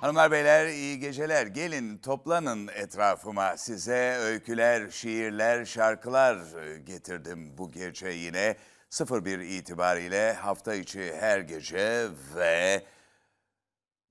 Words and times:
Hanımlar 0.00 0.30
beyler 0.30 0.66
iyi 0.66 0.98
geceler. 0.98 1.46
Gelin 1.46 1.98
toplanın 1.98 2.68
etrafıma. 2.68 3.56
Size 3.56 4.16
öyküler, 4.20 4.90
şiirler, 4.90 5.64
şarkılar 5.64 6.62
e, 6.62 6.78
getirdim 6.78 7.58
bu 7.58 7.72
gece 7.72 8.08
yine. 8.08 8.56
01 9.24 9.38
itibariyle 9.38 10.32
hafta 10.32 10.74
içi 10.74 11.14
her 11.20 11.38
gece 11.40 12.08
ve 12.36 12.82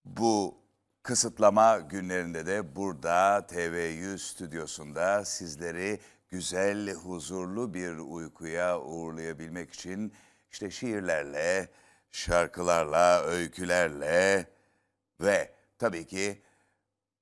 bu 0.06 0.58
kısıtlama 1.04 1.78
günlerinde 1.78 2.46
de 2.46 2.76
burada 2.76 3.40
TV100 3.40 4.18
stüdyosunda 4.18 5.26
sizleri 5.26 6.00
güzel, 6.30 6.94
huzurlu 6.94 7.74
bir 7.74 7.98
uykuya 7.98 8.80
uğurlayabilmek 8.80 9.74
için 9.74 10.14
işte 10.52 10.72
şiirlerle, 10.72 11.70
şarkılarla, 12.12 13.24
öykülerle 13.24 14.46
ve 15.22 15.57
tabii 15.80 16.06
ki 16.08 16.42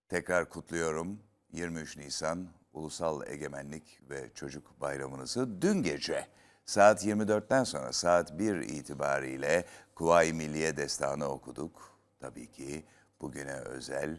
tekrar 0.09 0.49
kutluyorum 0.49 1.19
23 1.51 1.97
Nisan 1.97 2.47
Ulusal 2.73 3.27
Egemenlik 3.27 3.99
ve 4.09 4.33
Çocuk 4.33 4.81
Bayramınızı 4.81 5.61
dün 5.61 5.83
gece 5.83 6.27
saat 6.65 7.05
24'ten 7.05 7.63
sonra 7.63 7.93
saat 7.93 8.39
1 8.39 8.55
itibariyle 8.55 9.65
Kuvayi 9.95 10.33
Milliye 10.33 10.77
Destanı 10.77 11.25
okuduk. 11.25 11.99
Tabii 12.19 12.51
ki 12.51 12.85
bugüne 13.21 13.55
özel 13.55 14.17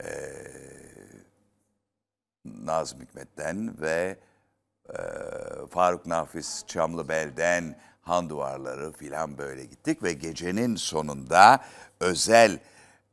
eee 0.00 0.92
Nazım 2.44 3.00
Hikmet'ten 3.00 3.80
ve 3.80 4.18
e, 4.88 4.96
Faruk 5.70 6.06
Nafiz 6.06 6.64
Çamlıbel'den 6.66 7.80
Han 8.02 8.30
Duvarları 8.30 8.92
filan 8.92 9.38
böyle 9.38 9.64
gittik 9.64 10.02
ve 10.02 10.12
gecenin 10.12 10.76
sonunda 10.76 11.64
özel 12.00 12.58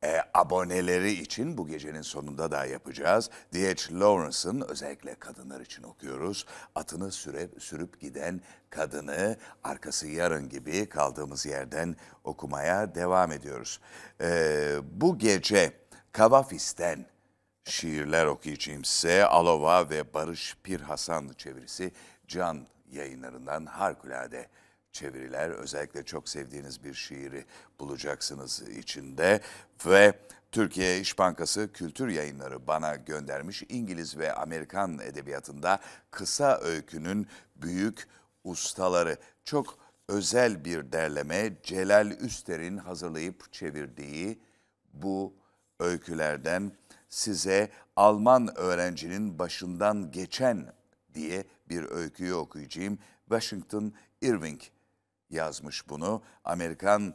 e, 0.04 0.18
aboneleri 0.34 1.12
için 1.12 1.58
bu 1.58 1.68
gecenin 1.68 2.02
sonunda 2.02 2.52
da 2.52 2.66
yapacağız. 2.66 3.30
D.H. 3.54 4.00
Lawrence'ın 4.00 4.62
özellikle 4.62 5.16
kadınlar 5.16 5.62
için 5.62 5.84
okuyoruz. 5.84 6.46
Atını 6.76 7.12
süre, 7.12 7.48
sürüp 7.60 8.02
giden 8.02 8.42
kadını 8.70 9.38
arkası 9.64 10.08
yarın 10.08 10.50
gibi 10.50 10.90
kaldığımız 10.90 11.46
yerden 11.46 11.96
okumaya 12.24 12.96
devam 12.96 13.32
ediyoruz. 13.32 13.80
E, 14.22 14.78
bu 14.92 15.18
gece 15.18 15.74
Kavafis'ten 16.12 17.06
şiirler 17.66 18.26
okuyacağım 18.26 18.86
size. 18.86 19.26
Alova 19.26 19.90
ve 19.90 20.14
Barış 20.14 20.58
Pir 20.64 20.82
Hasan 20.82 21.30
çevirisi 21.38 21.92
Can 22.28 22.68
yayınlarından 22.92 23.66
harikulade 23.66 24.48
çeviriler. 24.92 25.50
Özellikle 25.50 26.04
çok 26.04 26.30
sevdiğiniz 26.30 26.84
bir 26.84 26.94
şiiri 26.94 27.46
bulacaksınız 27.80 28.62
içinde. 28.70 29.42
Ve 29.86 30.14
Türkiye 30.52 31.00
İş 31.00 31.20
Bankası 31.20 31.74
Kültür 31.74 32.08
Yayınları 32.08 32.68
bana 32.68 32.96
göndermiş 32.96 33.64
İngiliz 33.70 34.18
ve 34.18 34.34
Amerikan 34.34 35.00
edebiyatında 35.00 35.80
kısa 36.12 36.60
öykünün 36.60 37.28
büyük 37.56 38.08
ustaları. 38.44 39.18
Çok 39.44 39.78
özel 40.08 40.66
bir 40.66 40.92
derleme 40.92 41.54
Celal 41.64 42.12
Üster'in 42.12 42.78
hazırlayıp 42.78 43.54
çevirdiği 43.54 44.40
bu 44.94 45.34
öykülerden 45.80 46.72
size 47.10 47.70
Alman 47.96 48.58
öğrencinin 48.58 49.40
başından 49.40 50.12
geçen 50.12 50.74
diye 51.14 51.46
bir 51.70 51.84
öyküyü 51.84 52.34
okuyacağım. 52.34 53.00
Washington 53.30 53.94
Irving 54.22 54.62
yazmış 55.30 55.90
bunu. 55.90 56.22
Amerikan 56.44 57.14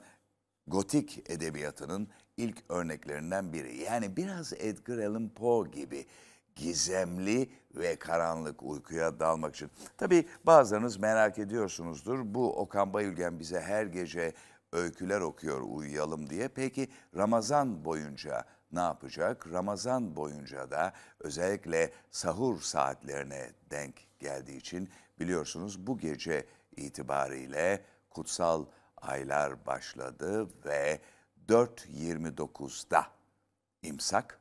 gotik 0.67 1.31
edebiyatının 1.31 2.09
ilk 2.37 2.65
örneklerinden 2.69 3.53
biri. 3.53 3.77
Yani 3.77 4.17
biraz 4.17 4.53
Edgar 4.53 4.99
Allan 4.99 5.29
Poe 5.29 5.69
gibi 5.69 6.07
gizemli 6.57 7.51
ve 7.75 7.97
karanlık 7.97 8.63
uykuya 8.63 9.21
dalmak 9.21 9.55
için. 9.55 9.71
Tabii 9.99 10.29
bazılarınız 10.45 10.97
merak 10.97 11.39
ediyorsunuzdur. 11.39 12.19
Bu 12.25 12.57
Okan 12.57 12.93
Bayülgen 12.93 13.41
bize 13.41 13.61
her 13.61 13.87
gece 13.87 14.33
öyküler 14.73 15.21
okuyor 15.21 15.61
uyuyalım 15.61 16.31
diye. 16.31 16.49
Peki 16.49 16.89
Ramazan 17.17 17.85
boyunca 17.85 18.45
ne 18.73 18.81
yapacak? 18.81 19.53
Ramazan 19.53 20.17
boyunca 20.17 20.71
da 20.71 20.93
özellikle 21.21 21.93
sahur 22.11 22.61
saatlerine 22.61 23.51
denk 23.71 23.95
geldiği 24.19 24.57
için 24.57 24.89
biliyorsunuz 25.21 25.87
bu 25.87 25.99
gece 25.99 26.47
itibariyle 26.77 27.85
kutsal 28.15 28.67
aylar 28.97 29.67
başladı 29.67 30.49
ve 30.65 31.01
4.29'da 31.49 33.07
imsak 33.83 34.41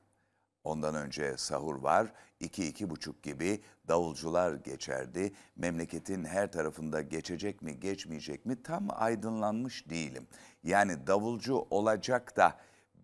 Ondan 0.63 0.95
önce 0.95 1.37
sahur 1.37 1.75
var. 1.75 2.13
İki, 2.39 2.67
iki 2.67 2.89
buçuk 2.89 3.23
gibi 3.23 3.61
davulcular 3.87 4.53
geçerdi. 4.53 5.33
Memleketin 5.55 6.25
her 6.25 6.51
tarafında 6.51 7.01
geçecek 7.01 7.61
mi, 7.61 7.79
geçmeyecek 7.79 8.45
mi 8.45 8.63
tam 8.63 8.87
aydınlanmış 8.89 9.89
değilim. 9.89 10.27
Yani 10.63 11.07
davulcu 11.07 11.67
olacak 11.69 12.37
da 12.37 12.57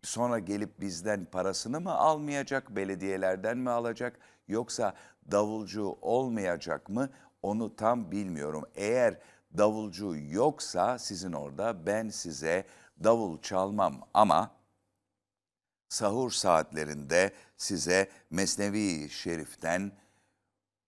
sonra 0.04 0.40
gelip 0.40 0.82
bizden 0.82 1.26
parasını 1.26 1.82
mı 1.82 1.92
almayacak, 1.92 2.76
belediyelerden 2.76 3.58
mi 3.58 3.70
alacak 3.70 4.20
yoksa 4.48 4.94
davulcu 5.32 5.98
olmayacak 6.02 6.90
mı 6.90 7.10
onu 7.42 7.76
tam 7.76 8.12
bilmiyorum. 8.12 8.64
Eğer 8.76 9.18
davulcu 9.58 10.16
yoksa 10.16 11.00
sizin 11.00 11.32
orada 11.32 11.86
ben 11.86 12.10
size 12.10 12.66
davul 13.04 13.42
çalmam 13.42 14.08
ama 14.14 14.52
sahur 15.90 16.32
saatlerinde 16.32 17.34
size 17.58 18.10
Mesnevi 18.30 19.10
Şerif'ten 19.10 19.92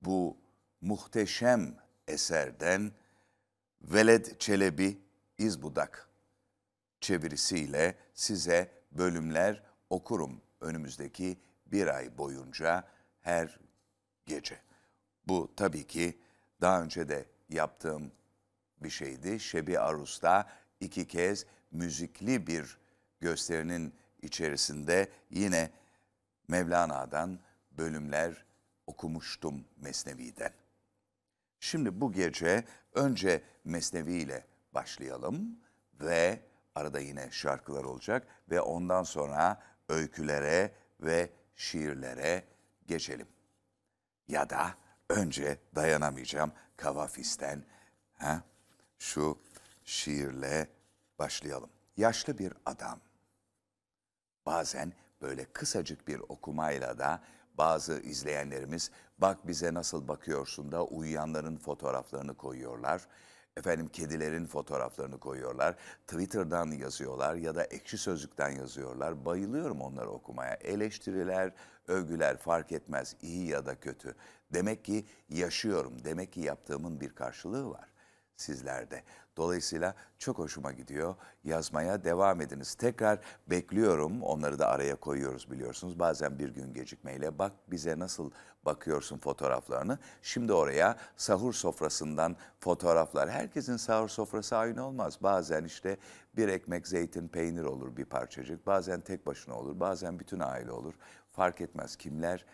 bu 0.02 0.38
muhteşem 0.82 1.76
eserden 2.08 2.92
Veled 3.82 4.40
Çelebi 4.40 5.02
İzbudak 5.38 6.10
çevirisiyle 7.02 7.96
size 8.14 8.72
bölümler 8.92 9.64
okurum 9.90 10.42
önümüzdeki 10.62 11.40
bir 11.66 11.88
ay 11.88 12.18
boyunca 12.18 12.88
her 13.22 13.60
gece. 14.26 14.62
Bu 15.28 15.54
tabii 15.56 15.88
ki 15.88 16.20
daha 16.62 16.82
önce 16.82 17.10
de 17.10 17.26
yaptığım 17.50 18.12
bir 18.84 18.90
şeydi. 18.90 19.40
Şebi 19.40 19.80
Arus'ta 19.80 20.50
iki 20.80 21.08
kez 21.08 21.46
müzikli 21.72 22.48
bir 22.48 22.78
gösterinin 23.20 23.94
içerisinde 24.22 25.10
yine 25.30 25.72
Mevlana'dan 26.48 27.40
bölümler 27.72 28.46
okumuştum 28.88 29.66
Mesnevi'den. 29.78 30.54
Şimdi 31.60 32.02
bu 32.02 32.12
gece 32.12 32.64
önce 32.94 33.44
Mesnevi 33.64 34.14
ile 34.14 34.46
başlayalım 34.74 35.60
ve 36.00 36.40
arada 36.76 37.00
yine 37.00 37.32
şarkılar 37.32 37.84
olacak 37.84 38.28
ve 38.50 38.62
ondan 38.62 39.04
sonra 39.04 39.64
öykülere 39.90 40.72
ve 41.00 41.30
şiirlere 41.56 42.44
geçelim. 42.88 43.28
Ya 44.28 44.50
da 44.50 44.76
önce 45.10 45.58
dayanamayacağım 45.76 46.52
Kavafis'ten 46.78 47.64
ha, 48.14 48.44
şu 49.02 49.38
şiirle 49.86 50.68
başlayalım. 51.20 51.70
Yaşlı 51.98 52.38
bir 52.38 52.54
adam 52.66 53.00
bazen 54.46 54.94
böyle 55.22 55.46
kısacık 55.46 56.08
bir 56.08 56.20
okumayla 56.20 57.00
da 57.00 57.24
bazı 57.58 58.00
izleyenlerimiz 58.00 58.92
bak 59.18 59.48
bize 59.48 59.74
nasıl 59.74 60.08
bakıyorsun 60.08 60.72
da 60.72 60.86
uyuyanların 60.86 61.58
fotoğraflarını 61.58 62.38
koyuyorlar. 62.38 63.08
Efendim 63.58 63.88
kedilerin 63.88 64.46
fotoğraflarını 64.46 65.20
koyuyorlar. 65.20 65.76
Twitter'dan 66.08 66.72
yazıyorlar 66.72 67.36
ya 67.36 67.56
da 67.56 67.64
ekşi 67.64 67.98
sözlükten 67.98 68.50
yazıyorlar. 68.50 69.26
Bayılıyorum 69.26 69.82
onları 69.82 70.10
okumaya. 70.10 70.54
Eleştiriler, 70.54 71.54
övgüler 71.88 72.38
fark 72.38 72.72
etmez 72.72 73.16
iyi 73.22 73.48
ya 73.48 73.66
da 73.66 73.80
kötü. 73.80 74.16
Demek 74.54 74.86
ki 74.86 75.06
yaşıyorum. 75.30 76.04
Demek 76.04 76.34
ki 76.34 76.40
yaptığımın 76.40 77.02
bir 77.02 77.10
karşılığı 77.10 77.70
var 77.70 77.91
sizlerde. 78.42 79.04
Dolayısıyla 79.38 79.96
çok 80.20 80.38
hoşuma 80.38 80.72
gidiyor. 80.72 81.16
Yazmaya 81.44 82.04
devam 82.04 82.42
ediniz. 82.42 82.76
Tekrar 82.76 83.20
bekliyorum. 83.48 84.22
Onları 84.24 84.60
da 84.60 84.68
araya 84.68 84.96
koyuyoruz 84.96 85.52
biliyorsunuz. 85.52 86.00
Bazen 86.00 86.40
bir 86.40 86.50
gün 86.50 86.74
gecikmeyle 86.74 87.40
bak 87.40 87.52
bize 87.68 88.00
nasıl 88.00 88.32
bakıyorsun 88.66 89.18
fotoğraflarını. 89.18 90.00
Şimdi 90.22 90.54
oraya 90.54 90.98
sahur 91.18 91.54
sofrasından 91.54 92.36
fotoğraflar. 92.60 93.30
Herkesin 93.30 93.78
sahur 93.78 94.10
sofrası 94.10 94.58
aynı 94.58 94.88
olmaz. 94.88 95.18
Bazen 95.22 95.64
işte 95.64 95.98
bir 96.36 96.48
ekmek 96.48 96.88
zeytin 96.88 97.28
peynir 97.28 97.64
olur 97.64 97.98
bir 97.98 98.06
parçacık. 98.06 98.68
Bazen 98.68 99.02
tek 99.02 99.26
başına 99.26 99.56
olur. 99.56 99.80
Bazen 99.80 100.20
bütün 100.20 100.40
aile 100.40 100.72
olur. 100.72 100.94
Fark 101.32 101.62
etmez 101.62 101.96
kimler 101.96 102.46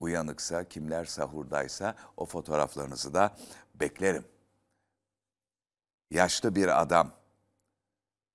uyanıksa, 0.00 0.64
kimler 0.64 1.04
sahurdaysa 1.04 1.94
o 2.16 2.26
fotoğraflarınızı 2.26 3.14
da 3.14 3.36
beklerim 3.74 4.24
yaşlı 6.10 6.54
bir 6.54 6.80
adam 6.82 7.12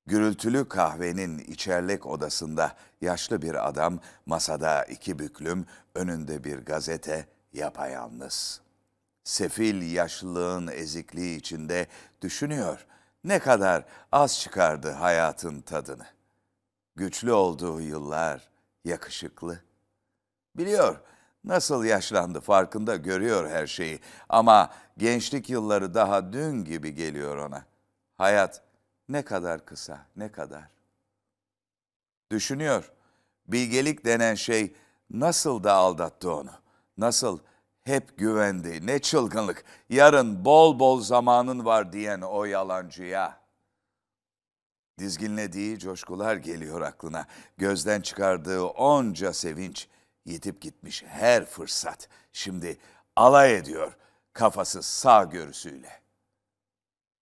Gürültülü 0.08 0.70
kahvenin 0.70 1.40
içerlek 1.40 2.06
odasında 2.06 2.76
yaşlı 3.02 3.42
bir 3.42 3.68
adam 3.68 4.00
masada 4.26 4.84
iki 4.84 5.20
büklüm, 5.20 5.66
önünde 5.96 6.44
bir 6.44 6.58
gazete 6.58 7.28
yapayalnız. 7.54 8.62
Sefil 9.24 9.92
yaşlılığın 9.92 10.68
ezikliği 10.68 11.38
içinde 11.38 11.88
düşünüyor 12.22 12.86
ne 13.24 13.40
kadar 13.40 13.86
az 14.12 14.40
çıkardı 14.40 14.92
hayatın 14.92 15.62
tadını. 15.62 16.06
Güçlü 16.96 17.32
olduğu 17.32 17.82
yıllar 17.82 18.50
yakışıklı. 18.86 19.60
Biliyor 20.58 21.00
nasıl 21.46 21.84
yaşlandı 21.86 22.42
farkında 22.42 22.96
görüyor 22.96 23.50
her 23.50 23.68
şeyi 23.68 24.00
ama 24.30 24.74
gençlik 24.98 25.50
yılları 25.50 25.94
daha 25.94 26.34
dün 26.34 26.66
gibi 26.66 26.94
geliyor 26.96 27.38
ona. 27.38 27.66
Hayat 28.18 28.64
ne 29.10 29.22
kadar 29.22 29.66
kısa, 29.66 30.06
ne 30.16 30.32
kadar. 30.32 30.64
Düşünüyor. 32.32 32.92
Bilgelik 33.48 34.06
denen 34.06 34.36
şey 34.36 34.76
nasıl 35.10 35.64
da 35.64 35.74
aldattı 35.74 36.34
onu. 36.34 36.52
Nasıl 36.98 37.40
hep 37.84 38.18
güvendi. 38.18 38.88
Ne 38.88 39.00
çılgınlık. 39.00 39.64
Yarın 39.90 40.46
bol 40.46 40.80
bol 40.80 41.02
zamanın 41.02 41.66
var 41.66 41.94
diyen 41.94 42.22
o 42.22 42.46
yalancıya. 42.46 43.40
Dizginlediği 45.00 45.80
coşkular 45.80 46.36
geliyor 46.36 46.82
aklına. 46.82 47.28
Gözden 47.58 48.02
çıkardığı 48.02 48.64
onca 48.64 49.34
sevinç. 49.34 49.88
Yitip 50.26 50.62
gitmiş 50.62 51.04
her 51.04 51.46
fırsat. 51.46 52.10
Şimdi 52.34 52.78
alay 53.16 53.56
ediyor 53.56 53.98
kafası 54.34 54.84
sağ 54.84 55.24
görüsüyle. 55.24 56.02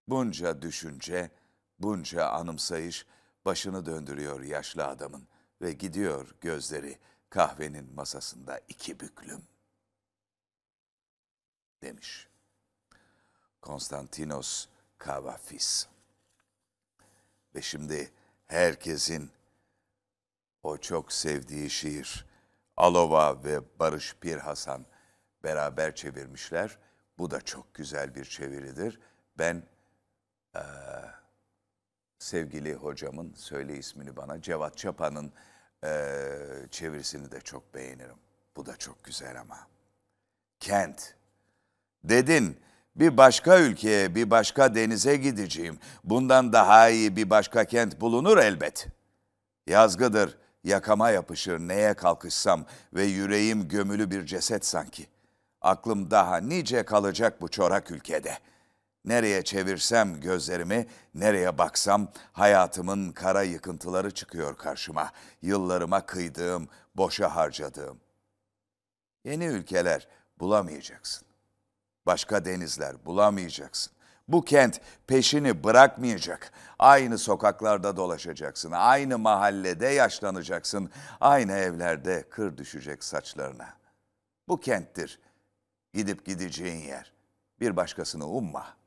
Bunca 0.08 0.62
düşünce, 0.62 1.32
bunca 1.80 2.28
anımsayış 2.28 3.06
başını 3.46 3.86
döndürüyor 3.86 4.42
yaşlı 4.42 4.88
adamın 4.88 5.28
ve 5.62 5.74
gidiyor 5.74 6.36
gözleri 6.42 7.00
kahvenin 7.30 7.96
masasında 7.96 8.62
iki 8.68 9.00
büklüm. 9.00 9.44
Demiş. 11.82 12.28
Konstantinos 13.62 14.68
Kavafis. 14.98 15.88
Ve 17.56 17.62
şimdi 17.62 18.12
herkesin 18.46 19.32
o 20.64 20.78
çok 20.78 21.12
sevdiği 21.14 21.70
şiir 21.70 22.26
Alova 22.78 23.44
ve 23.44 23.60
Barış 23.80 24.24
Bir 24.24 24.38
Hasan 24.38 24.86
beraber 25.44 25.96
çevirmişler. 25.96 26.78
Bu 27.18 27.31
da 27.31 27.42
çok 27.42 27.74
güzel 27.74 28.16
bir 28.16 28.25
çeviridir. 28.25 29.00
Ben 29.38 29.64
eee, 30.56 30.62
sevgili 32.20 32.74
hocamın 32.74 33.34
söyle 33.34 33.78
ismini 33.78 34.16
bana 34.16 34.42
Cevat 34.42 34.78
Çapa'nın 34.78 35.34
eee, 35.84 36.68
çevirisini 36.72 37.31
de 37.31 37.42
çok 37.42 37.74
beğenirim. 37.74 38.18
Bu 38.56 38.66
da 38.66 38.78
çok 38.78 39.04
güzel 39.04 39.40
ama. 39.42 39.68
Kent. 40.60 41.16
Dedin 42.04 42.60
bir 42.96 43.18
başka 43.18 43.60
ülkeye, 43.60 44.16
bir 44.16 44.31
başka 44.31 44.76
denize 44.76 45.16
gideceğim. 45.18 45.80
Bundan 46.04 46.54
daha 46.54 46.90
iyi 46.90 47.16
bir 47.16 47.30
başka 47.30 47.66
kent 47.66 48.02
bulunur 48.02 48.38
elbet. 48.38 48.88
Yazgıdır, 49.68 50.38
yakama 50.63 51.10
yapışır 51.10 51.60
neye 51.60 51.94
kalkışsam 51.94 52.65
ve 52.94 53.04
yüreğim 53.04 53.68
gömülü 53.68 54.12
bir 54.12 54.25
ceset 54.25 54.65
sanki. 54.65 55.07
Aklım 55.62 56.12
daha 56.12 56.38
nice 56.38 56.83
kalacak 56.83 57.42
bu 57.42 57.48
çorak 57.48 57.92
ülkede. 57.92 58.38
Nereye 59.06 59.44
çevirsem 59.44 60.21
gözlerimi, 60.21 60.88
nereye 61.15 61.57
baksam 61.57 62.07
hayatımın 62.33 63.12
kara 63.12 63.44
yıkıntıları 63.44 64.12
çıkıyor 64.12 64.57
karşıma. 64.57 65.12
Yıllarıma 65.42 66.06
kıydığım, 66.06 66.68
boşa 66.95 67.36
harcadığım. 67.36 68.00
Yeni 69.24 69.45
ülkeler 69.45 70.07
bulamayacaksın. 70.39 71.27
Başka 72.06 72.45
denizler 72.45 73.06
bulamayacaksın. 73.06 73.94
Bu 74.28 74.46
kent 74.46 74.81
peşini 75.08 75.64
bırakmayacak. 75.64 76.52
Aynı 76.80 77.18
sokaklarda 77.18 77.98
dolaşacaksın. 77.98 78.72
Aynı 78.72 79.18
mahallede 79.18 79.88
yaşlanacaksın. 79.88 80.90
Aynı 81.22 81.52
evlerde 81.52 82.30
kır 82.30 82.58
düşecek 82.58 83.04
saçlarına. 83.04 83.74
Bu 84.48 84.60
kenttir. 84.60 85.20
Gidip 85.94 86.25
gideceğin 86.25 86.84
yer. 86.84 87.14
Bir 87.60 87.75
başkasını 87.75 88.28
umma. 88.28 88.78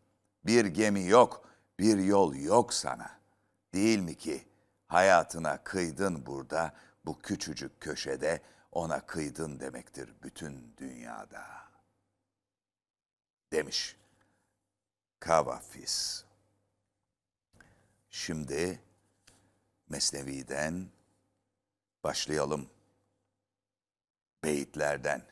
Bir 0.47 0.67
gemi 0.67 1.07
yok, 1.07 1.49
bir 1.79 1.99
yol 1.99 2.35
yok 2.35 2.75
sana. 2.75 3.11
Değil 3.75 3.99
mi 3.99 4.15
ki 4.15 4.47
hayatına 4.89 5.65
kıydın 5.65 6.27
burada, 6.27 6.73
bu 7.07 7.19
küçücük 7.19 7.81
köşede 7.81 8.41
ona 8.73 9.01
kıydın 9.01 9.61
demektir 9.61 10.15
bütün 10.23 10.75
dünyada. 10.79 11.45
Demiş 13.53 13.97
Kavafis. 15.21 16.25
Şimdi 18.11 18.81
Mesnevi'den 19.89 20.87
başlayalım. 22.05 22.67
Beyitlerden, 24.45 25.23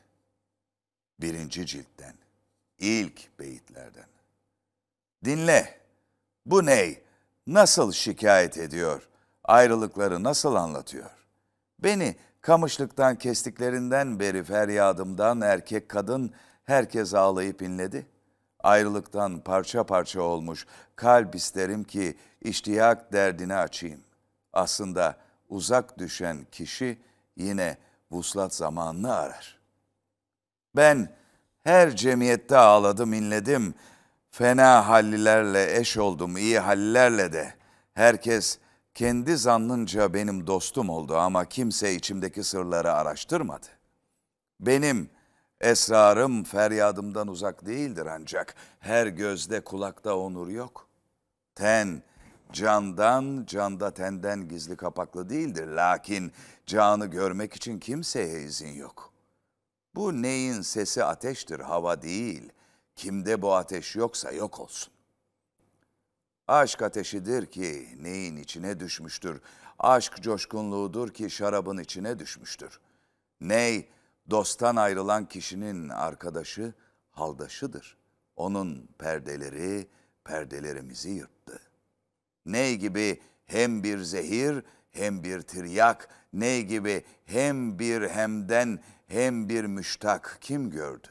birinci 1.21 1.67
ciltten, 1.67 2.15
ilk 2.79 3.39
beyitlerden. 3.39 4.07
Dinle, 5.25 5.81
bu 6.47 6.67
ney, 6.67 7.03
nasıl 7.47 7.93
şikayet 7.93 8.59
ediyor, 8.59 9.09
ayrılıkları 9.45 10.23
nasıl 10.23 10.55
anlatıyor? 10.55 11.11
Beni 11.79 12.17
kamışlıktan 12.41 13.19
kestiklerinden 13.19 14.21
beri 14.21 14.45
feryadımdan 14.45 15.41
erkek 15.41 15.89
kadın 15.89 16.35
herkes 16.65 17.15
ağlayıp 17.15 17.63
inledi. 17.63 18.07
Ayrılıktan 18.65 19.41
parça 19.41 19.85
parça 19.85 20.23
olmuş 20.23 20.67
kalp 20.97 21.35
isterim 21.35 21.85
ki 21.85 22.17
iştiyak 22.41 23.13
derdini 23.13 23.55
açayım. 23.55 24.01
Aslında 24.53 25.17
uzak 25.49 25.99
düşen 25.99 26.47
kişi 26.53 26.99
yine 27.37 27.77
vuslat 28.11 28.55
zamanını 28.55 29.15
arar. 29.15 29.59
Ben 30.77 31.09
her 31.65 31.97
cemiyette 31.97 32.57
ağladım, 32.57 33.13
inledim. 33.13 33.75
Fena 34.31 34.89
hallilerle 34.89 35.77
eş 35.77 35.97
oldum, 35.97 36.37
iyi 36.37 36.59
hallilerle 36.59 37.33
de. 37.33 37.55
Herkes 37.95 38.59
kendi 38.95 39.37
zannınca 39.37 40.15
benim 40.15 40.47
dostum 40.47 40.91
oldu 40.91 41.17
ama 41.17 41.45
kimse 41.45 41.95
içimdeki 41.95 42.45
sırları 42.45 42.93
araştırmadı. 42.93 43.67
Benim 44.61 45.11
esrarım 45.65 46.45
feryadımdan 46.45 47.29
uzak 47.29 47.67
değildir 47.67 48.07
ancak 48.07 48.55
her 48.81 49.07
gözde 49.07 49.61
kulakta 49.61 50.17
onur 50.17 50.49
yok. 50.49 50.89
Ten 51.55 52.03
candan, 52.53 53.45
canda 53.47 53.95
tenden 53.95 54.49
gizli 54.49 54.77
kapaklı 54.77 55.29
değildir. 55.29 55.67
Lakin 55.67 56.33
canı 56.67 57.07
görmek 57.07 57.55
için 57.55 57.79
kimseye 57.79 58.43
izin 58.43 58.73
yok. 58.73 59.13
Bu 59.95 60.23
neyin 60.23 60.61
sesi 60.61 61.05
ateştir, 61.05 61.61
hava 61.61 62.03
değil. 62.03 62.53
Kimde 62.97 63.43
bu 63.43 63.55
ateş 63.55 63.97
yoksa 63.97 64.33
yok 64.33 64.61
olsun. 64.61 64.93
Aşk 66.49 66.83
ateşidir 66.83 67.47
ki 67.47 67.89
neyin 68.01 68.37
içine 68.37 68.81
düşmüştür. 68.81 69.41
Aşk 69.79 70.23
coşkunluğudur 70.23 71.09
ki 71.09 71.31
şarabın 71.31 71.79
içine 71.79 72.19
düşmüştür. 72.19 72.81
Ney 73.41 73.89
dosttan 74.31 74.77
ayrılan 74.77 75.29
kişinin 75.29 75.89
arkadaşı, 75.89 76.75
haldaşıdır. 77.11 77.97
Onun 78.37 78.89
perdeleri 78.99 79.89
perdelerimizi 80.25 81.11
yırttı. 81.11 81.61
Ney 82.47 82.77
gibi 82.77 83.21
hem 83.47 83.83
bir 83.83 83.99
zehir 83.99 84.63
hem 84.91 85.25
bir 85.25 85.43
tiryak, 85.43 86.09
ney 86.33 86.63
gibi 86.63 87.05
hem 87.25 87.79
bir 87.79 88.09
hemden 88.09 88.81
hem 89.07 89.49
bir 89.49 89.65
müştak 89.65 90.39
kim 90.41 90.71
gördü? 90.71 91.09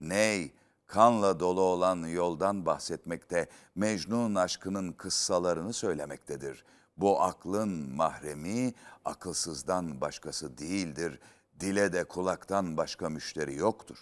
Ney 0.00 0.52
kanla 0.86 1.40
dolu 1.40 1.60
olan 1.60 2.08
yoldan 2.08 2.66
bahsetmekte, 2.66 3.48
Mecnun 3.74 4.34
aşkının 4.34 4.92
kıssalarını 4.92 5.72
söylemektedir. 5.72 6.64
Bu 6.96 7.22
aklın 7.22 7.94
mahremi 7.96 8.74
akılsızdan 9.04 10.00
başkası 10.00 10.58
değildir. 10.58 11.18
Dile 11.60 11.92
de 11.92 12.04
kulaktan 12.04 12.76
başka 12.76 13.08
müşteri 13.08 13.56
yoktur. 13.56 13.98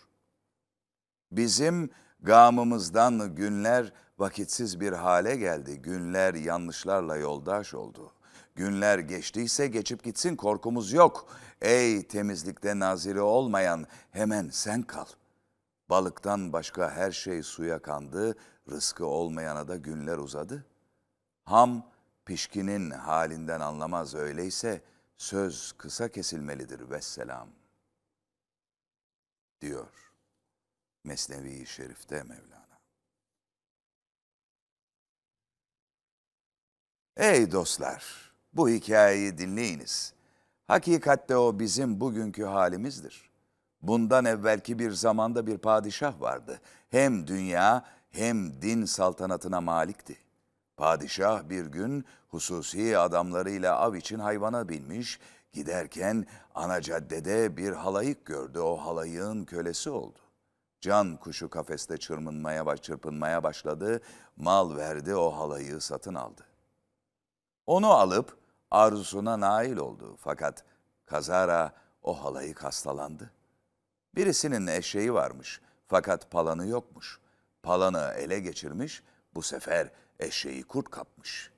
Bizim 1.32 1.90
gamımızdan 2.20 3.34
günler 3.34 3.92
vakitsiz 4.18 4.80
bir 4.80 4.92
hale 4.92 5.36
geldi. 5.36 5.82
Günler 5.82 6.34
yanlışlarla 6.34 7.16
yoldaş 7.16 7.74
oldu. 7.74 8.12
Günler 8.54 8.98
geçtiyse 8.98 9.66
geçip 9.66 10.04
gitsin 10.04 10.36
korkumuz 10.36 10.92
yok. 10.92 11.26
Ey 11.60 12.02
temizlikte 12.02 12.78
naziri 12.78 13.20
olmayan 13.20 13.86
hemen 14.10 14.48
sen 14.52 14.82
kal. 14.82 15.06
Balıktan 15.90 16.52
başka 16.52 16.90
her 16.90 17.12
şey 17.12 17.42
suya 17.42 17.78
kandı, 17.78 18.36
rızkı 18.70 19.06
olmayana 19.06 19.68
da 19.68 19.76
günler 19.76 20.18
uzadı. 20.18 20.64
Ham 21.44 21.82
pişkinin 22.24 22.90
halinden 22.90 23.60
anlamaz 23.60 24.14
öyleyse 24.14 24.82
söz 25.18 25.72
kısa 25.72 26.08
kesilmelidir 26.08 26.90
vesselam. 26.90 27.48
Diyor 29.60 30.12
Mesnevi 31.04 31.66
Şerif'te 31.66 32.22
Mevlana. 32.22 32.78
Ey 37.16 37.52
dostlar, 37.52 38.32
bu 38.52 38.68
hikayeyi 38.68 39.38
dinleyiniz. 39.38 40.14
Hakikatte 40.66 41.36
o 41.36 41.58
bizim 41.58 42.00
bugünkü 42.00 42.44
halimizdir. 42.44 43.30
Bundan 43.82 44.24
evvelki 44.24 44.78
bir 44.78 44.90
zamanda 44.90 45.46
bir 45.46 45.58
padişah 45.58 46.20
vardı. 46.20 46.60
Hem 46.90 47.26
dünya 47.26 47.84
hem 48.10 48.62
din 48.62 48.84
saltanatına 48.84 49.60
malikti. 49.60 50.27
Padişah 50.78 51.48
bir 51.48 51.66
gün 51.66 52.04
hususi 52.28 52.98
adamlarıyla 52.98 53.76
av 53.76 53.94
için 53.94 54.18
hayvana 54.18 54.68
binmiş, 54.68 55.20
giderken 55.52 56.26
ana 56.54 56.80
caddede 56.80 57.56
bir 57.56 57.72
halayık 57.72 58.26
gördü. 58.26 58.58
O 58.58 58.76
halayığın 58.76 59.44
kölesi 59.44 59.90
oldu. 59.90 60.18
Can 60.80 61.16
kuşu 61.16 61.50
kafeste 61.50 61.96
çırpınmaya, 61.96 62.76
çırpınmaya 62.76 63.42
başladı. 63.42 64.00
Mal 64.36 64.76
verdi 64.76 65.14
o 65.14 65.30
halayığı 65.30 65.80
satın 65.80 66.14
aldı. 66.14 66.42
Onu 67.66 67.90
alıp 67.90 68.36
arzusuna 68.70 69.40
nail 69.40 69.76
oldu. 69.76 70.16
Fakat 70.20 70.64
kazara 71.06 71.72
o 72.02 72.24
halayık 72.24 72.64
hastalandı. 72.64 73.30
Birisinin 74.14 74.66
eşeği 74.66 75.14
varmış 75.14 75.60
fakat 75.88 76.30
palanı 76.30 76.66
yokmuş. 76.66 77.20
Palanı 77.62 78.14
ele 78.16 78.40
geçirmiş, 78.40 79.02
bu 79.34 79.42
sefer 79.42 79.90
eşeği 80.18 80.62
kurt 80.62 80.90
kapmış. 80.90 81.50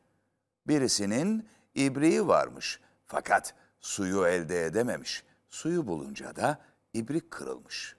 Birisinin 0.66 1.48
ibriği 1.74 2.26
varmış 2.26 2.80
fakat 3.06 3.54
suyu 3.80 4.26
elde 4.26 4.64
edememiş. 4.64 5.24
Suyu 5.48 5.86
bulunca 5.86 6.36
da 6.36 6.58
ibrik 6.94 7.30
kırılmış. 7.30 7.96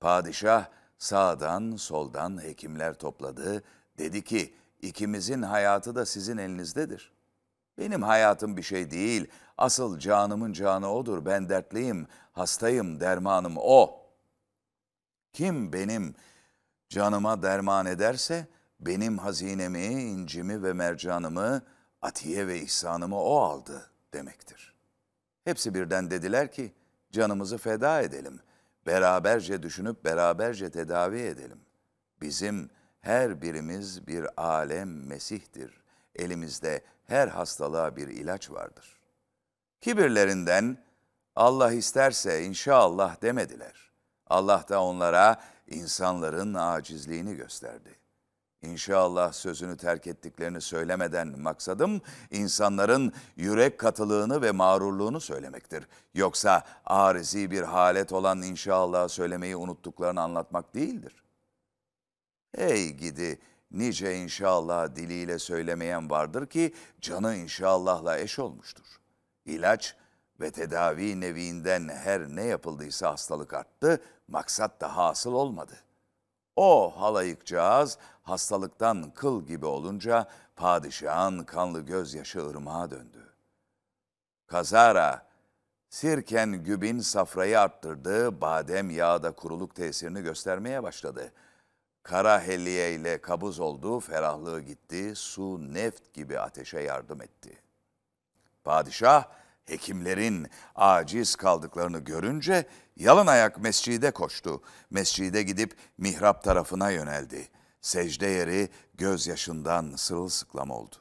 Padişah 0.00 0.68
sağdan 0.98 1.76
soldan 1.76 2.42
hekimler 2.42 2.94
topladı. 2.94 3.62
Dedi 3.98 4.24
ki 4.24 4.54
ikimizin 4.82 5.42
hayatı 5.42 5.94
da 5.94 6.06
sizin 6.06 6.36
elinizdedir. 6.38 7.12
Benim 7.78 8.02
hayatım 8.02 8.56
bir 8.56 8.62
şey 8.62 8.90
değil. 8.90 9.26
Asıl 9.58 9.98
canımın 9.98 10.52
canı 10.52 10.92
odur. 10.92 11.24
Ben 11.24 11.48
dertliyim, 11.48 12.06
hastayım, 12.32 13.00
dermanım 13.00 13.54
o. 13.56 14.00
Kim 15.32 15.72
benim 15.72 16.14
canıma 16.88 17.42
derman 17.42 17.86
ederse 17.86 18.46
benim 18.80 19.18
hazinemi, 19.18 19.86
incimi 19.86 20.62
ve 20.62 20.72
mercanımı, 20.72 21.62
atiye 22.02 22.46
ve 22.46 22.60
ihsanımı 22.60 23.20
o 23.20 23.36
aldı 23.40 23.90
demektir. 24.14 24.74
Hepsi 25.44 25.74
birden 25.74 26.10
dediler 26.10 26.52
ki 26.52 26.74
canımızı 27.12 27.58
feda 27.58 28.00
edelim. 28.00 28.40
Beraberce 28.86 29.62
düşünüp 29.62 30.04
beraberce 30.04 30.70
tedavi 30.70 31.20
edelim. 31.20 31.60
Bizim 32.20 32.70
her 33.00 33.42
birimiz 33.42 34.06
bir 34.06 34.42
alem 34.42 35.06
Mesih'tir. 35.06 35.80
Elimizde 36.14 36.84
her 37.04 37.28
hastalığa 37.28 37.96
bir 37.96 38.08
ilaç 38.08 38.50
vardır. 38.50 39.00
Kibirlerinden 39.80 40.84
Allah 41.36 41.72
isterse 41.72 42.44
inşallah 42.44 43.22
demediler. 43.22 43.92
Allah 44.26 44.64
da 44.68 44.82
onlara 44.82 45.42
insanların 45.66 46.54
acizliğini 46.54 47.36
gösterdi. 47.36 47.99
İnşallah 48.62 49.32
sözünü 49.32 49.76
terk 49.76 50.06
ettiklerini 50.06 50.60
söylemeden 50.60 51.40
maksadım 51.40 52.00
insanların 52.30 53.12
yürek 53.36 53.78
katılığını 53.78 54.42
ve 54.42 54.50
mağrurluğunu 54.52 55.20
söylemektir. 55.20 55.88
Yoksa 56.14 56.64
arizi 56.84 57.50
bir 57.50 57.62
halet 57.62 58.12
olan 58.12 58.42
inşallah 58.42 59.08
söylemeyi 59.08 59.56
unuttuklarını 59.56 60.20
anlatmak 60.20 60.74
değildir. 60.74 61.22
Ey 62.54 62.90
gidi 62.90 63.38
nice 63.70 64.16
inşallah 64.16 64.96
diliyle 64.96 65.38
söylemeyen 65.38 66.10
vardır 66.10 66.46
ki 66.46 66.74
canı 67.00 67.36
inşallahla 67.36 68.18
eş 68.18 68.38
olmuştur. 68.38 68.86
İlaç 69.44 69.96
ve 70.40 70.50
tedavi 70.50 71.20
neviinden 71.20 71.88
her 71.88 72.28
ne 72.28 72.44
yapıldıysa 72.44 73.10
hastalık 73.10 73.54
arttı, 73.54 74.02
maksat 74.28 74.80
da 74.80 74.96
hasıl 74.96 75.32
olmadı. 75.32 75.72
O 76.56 77.00
halayıkcağız 77.00 77.98
hastalıktan 78.22 79.10
kıl 79.10 79.42
gibi 79.42 79.66
olunca 79.66 80.28
padişahın 80.56 81.44
kanlı 81.44 81.80
gözyaşı 81.80 82.48
ırmağa 82.48 82.90
döndü. 82.90 83.34
Kazara, 84.46 85.26
sirken 85.90 86.52
gübin 86.64 87.00
safrayı 87.00 87.60
arttırdı, 87.60 88.40
badem 88.40 88.90
yağı 88.90 89.22
da 89.22 89.32
kuruluk 89.32 89.74
tesirini 89.74 90.22
göstermeye 90.22 90.82
başladı. 90.82 91.32
Kara 92.02 92.42
helliye 92.42 92.94
ile 92.94 93.20
kabuz 93.20 93.60
oldu, 93.60 94.00
ferahlığı 94.00 94.60
gitti, 94.60 95.12
su 95.16 95.74
neft 95.74 96.12
gibi 96.14 96.38
ateşe 96.38 96.80
yardım 96.80 97.22
etti. 97.22 97.62
Padişah 98.64 99.24
hekimlerin 99.70 100.46
aciz 100.74 101.36
kaldıklarını 101.36 101.98
görünce 101.98 102.66
yalın 102.96 103.26
ayak 103.26 103.58
mescide 103.58 104.10
koştu. 104.10 104.62
Mescide 104.90 105.42
gidip 105.42 105.76
mihrap 105.98 106.44
tarafına 106.44 106.90
yöneldi. 106.90 107.48
Secde 107.80 108.26
yeri 108.26 108.68
gözyaşından 108.94 109.92
sırılsıklam 109.96 110.70
oldu. 110.70 110.96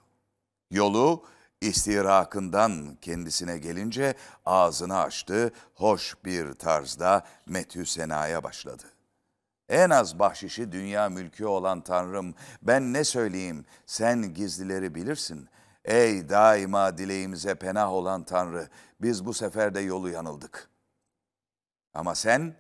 Yolu 0.71 1.25
istirakından 1.61 2.97
kendisine 3.01 3.57
gelince 3.57 4.13
ağzını 4.45 4.99
açtı, 4.99 5.51
hoş 5.75 6.15
bir 6.25 6.53
tarzda 6.53 7.25
methü 7.45 7.85
senaya 7.85 8.43
başladı. 8.43 8.83
En 9.69 9.89
az 9.89 10.19
bahşişi 10.19 10.71
dünya 10.71 11.09
mülkü 11.09 11.45
olan 11.45 11.81
Tanrım, 11.81 12.35
ben 12.61 12.93
ne 12.93 13.03
söyleyeyim, 13.03 13.65
sen 13.85 14.33
gizlileri 14.33 14.95
bilirsin. 14.95 15.49
Ey 15.89 16.29
daima 16.29 16.98
dileğimize 16.98 17.55
penah 17.55 17.91
olan 17.93 18.24
Tanrı, 18.24 18.69
biz 19.01 19.25
bu 19.25 19.34
sefer 19.34 19.75
de 19.75 19.79
yolu 19.79 20.10
yanıldık. 20.10 20.69
Ama 21.93 22.15
sen, 22.15 22.55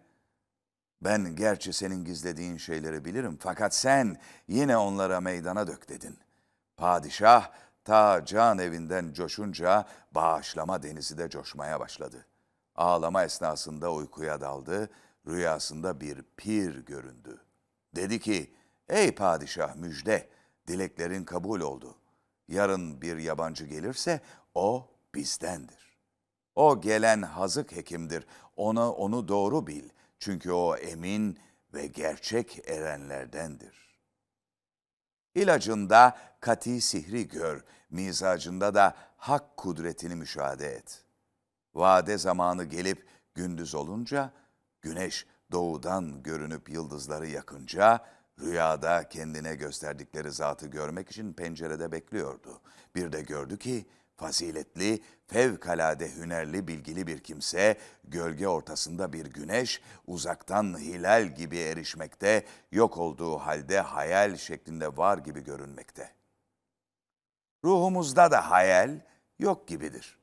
ben 1.01 1.35
gerçi 1.35 1.73
senin 1.73 2.05
gizlediğin 2.05 2.57
şeyleri 2.57 3.05
bilirim, 3.05 3.37
fakat 3.41 3.75
sen 3.75 4.17
yine 4.47 4.77
onlara 4.77 5.21
meydana 5.21 5.67
dök 5.67 5.89
dedin. 5.89 6.17
Padişah 6.77 7.51
ta 7.83 8.25
can 8.25 8.57
evinden 8.57 9.13
coşunca 9.13 9.85
bağışlama 10.11 10.83
denizi 10.83 11.17
de 11.17 11.29
coşmaya 11.29 11.79
başladı. 11.79 12.25
Ağlama 12.75 13.23
esnasında 13.23 13.93
uykuya 13.93 14.41
daldı, 14.41 14.89
rüyasında 15.27 16.01
bir 16.01 16.23
pir 16.37 16.85
göründü. 16.85 17.41
Dedi 17.95 18.19
ki, 18.19 18.53
ey 18.89 19.15
padişah 19.15 19.75
müjde, 19.75 20.29
dileklerin 20.67 21.23
kabul 21.23 21.61
oldu. 21.61 21.95
Yarın 22.49 23.01
bir 23.01 23.17
yabancı 23.17 23.65
gelirse 23.65 24.21
o 24.55 24.89
bizdendir. 25.15 25.97
O 26.55 26.81
gelen 26.81 27.21
hazık 27.21 27.71
hekimdir. 27.71 28.25
Ona 28.55 28.91
onu 28.91 29.27
doğru 29.27 29.67
bil. 29.67 29.89
Çünkü 30.19 30.51
o 30.51 30.75
emin 30.75 31.39
ve 31.73 31.87
gerçek 31.87 32.69
erenlerdendir. 32.69 33.99
İlacında 35.35 36.17
kati 36.39 36.81
sihri 36.81 37.27
gör, 37.27 37.63
mizacında 37.89 38.73
da 38.75 38.95
hak 39.17 39.57
kudretini 39.57 40.15
müşahede 40.15 40.67
et. 40.67 41.03
Vade 41.73 42.17
zamanı 42.17 42.63
gelip 42.63 43.07
gündüz 43.35 43.75
olunca, 43.75 44.33
güneş 44.81 45.25
doğudan 45.51 46.23
görünüp 46.23 46.69
yıldızları 46.69 47.27
yakınca, 47.27 48.05
rüyada 48.39 49.09
kendine 49.09 49.55
gösterdikleri 49.55 50.31
zatı 50.31 50.67
görmek 50.67 51.11
için 51.11 51.33
pencerede 51.33 51.91
bekliyordu. 51.91 52.61
Bir 52.95 53.11
de 53.11 53.21
gördü 53.21 53.57
ki, 53.57 53.85
faziletli, 54.15 55.03
fevkalade 55.27 56.15
hünerli, 56.15 56.67
bilgili 56.67 57.07
bir 57.07 57.19
kimse, 57.19 57.77
gölge 58.03 58.47
ortasında 58.47 59.13
bir 59.13 59.25
güneş, 59.25 59.81
uzaktan 60.07 60.79
hilal 60.79 61.35
gibi 61.35 61.57
erişmekte, 61.57 62.45
yok 62.71 62.97
olduğu 62.97 63.37
halde 63.37 63.79
hayal 63.79 64.37
şeklinde 64.37 64.97
var 64.97 65.17
gibi 65.17 65.43
görünmekte. 65.43 66.11
Ruhumuzda 67.63 68.31
da 68.31 68.51
hayal 68.51 68.99
yok 69.39 69.67
gibidir. 69.67 70.19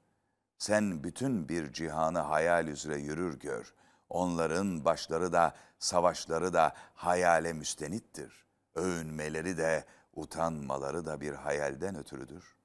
Sen 0.58 1.04
bütün 1.04 1.48
bir 1.48 1.72
cihanı 1.72 2.18
hayal 2.18 2.68
üzere 2.68 2.98
yürür 2.98 3.38
gör. 3.38 3.74
Onların 4.08 4.84
başları 4.84 5.32
da, 5.32 5.54
savaşları 5.78 6.52
da 6.52 6.72
hayale 6.94 7.52
müstenittir. 7.52 8.46
Övünmeleri 8.74 9.58
de, 9.58 9.84
utanmaları 10.12 11.04
da 11.04 11.20
bir 11.20 11.32
hayalden 11.32 11.96
ötürüdür. 11.96 12.56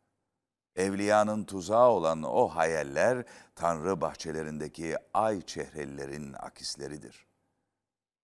Evliyanın 0.75 1.43
tuzağı 1.43 1.89
olan 1.89 2.23
o 2.23 2.47
hayaller, 2.47 3.25
Tanrı 3.55 4.01
bahçelerindeki 4.01 4.95
ay 5.13 5.41
çehrelilerin 5.41 6.33
akisleridir. 6.33 7.25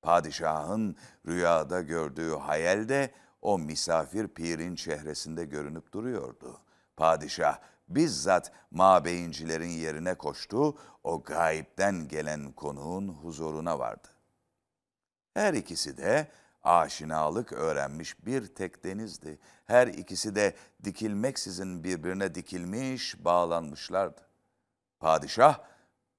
Padişahın 0.01 0.95
rüyada 1.27 1.81
gördüğü 1.81 2.35
hayal 2.35 2.89
de 2.89 3.11
o 3.41 3.59
misafir 3.59 4.27
pirin 4.27 4.75
çehresinde 4.75 5.45
görünüp 5.45 5.91
duruyordu. 5.91 6.61
Padişah 6.97 7.59
bizzat 7.89 8.51
mabeyincilerin 8.71 9.69
yerine 9.69 10.13
koştu, 10.13 10.77
o 11.03 11.23
gayipten 11.23 12.07
gelen 12.07 12.51
konuğun 12.51 13.07
huzuruna 13.07 13.79
vardı. 13.79 14.16
Her 15.37 15.53
ikisi 15.53 15.97
de 15.97 16.27
aşinalık 16.63 17.53
öğrenmiş 17.53 18.25
bir 18.25 18.47
tek 18.47 18.83
denizdi. 18.83 19.39
Her 19.65 19.87
ikisi 19.87 20.35
de 20.35 20.55
dikilmeksizin 20.83 21.83
birbirine 21.83 22.35
dikilmiş, 22.35 23.25
bağlanmışlardı. 23.25 24.21
Padişah, 24.99 25.59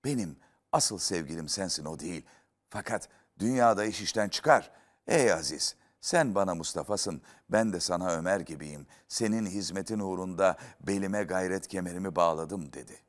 benim 0.04 0.36
asıl 0.72 0.98
sevgilim 0.98 1.48
sensin 1.48 1.84
o 1.84 1.98
değil. 1.98 2.26
Fakat 2.68 3.08
dünyada 3.38 3.84
iş 3.84 4.00
işten 4.00 4.28
çıkar. 4.28 4.70
Ey 5.06 5.32
Aziz, 5.32 5.76
sen 6.00 6.34
bana 6.34 6.54
Mustafa'sın, 6.54 7.22
ben 7.50 7.72
de 7.72 7.80
sana 7.80 8.12
Ömer 8.12 8.40
gibiyim. 8.40 8.86
Senin 9.08 9.46
hizmetin 9.46 9.98
uğrunda 9.98 10.56
belime 10.80 11.22
gayret 11.22 11.68
kemerimi 11.68 12.16
bağladım 12.16 12.72
dedi. 12.72 13.00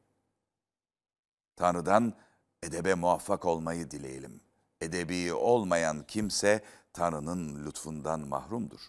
Tanrı'dan 1.56 2.14
edebe 2.64 2.94
muvaffak 2.94 3.46
olmayı 3.46 3.92
dileyelim. 3.92 4.49
Edebi 4.82 5.34
olmayan 5.34 6.04
kimse 6.04 6.64
Tanrı'nın 6.94 7.66
lütfundan 7.66 8.20
mahrumdur. 8.20 8.80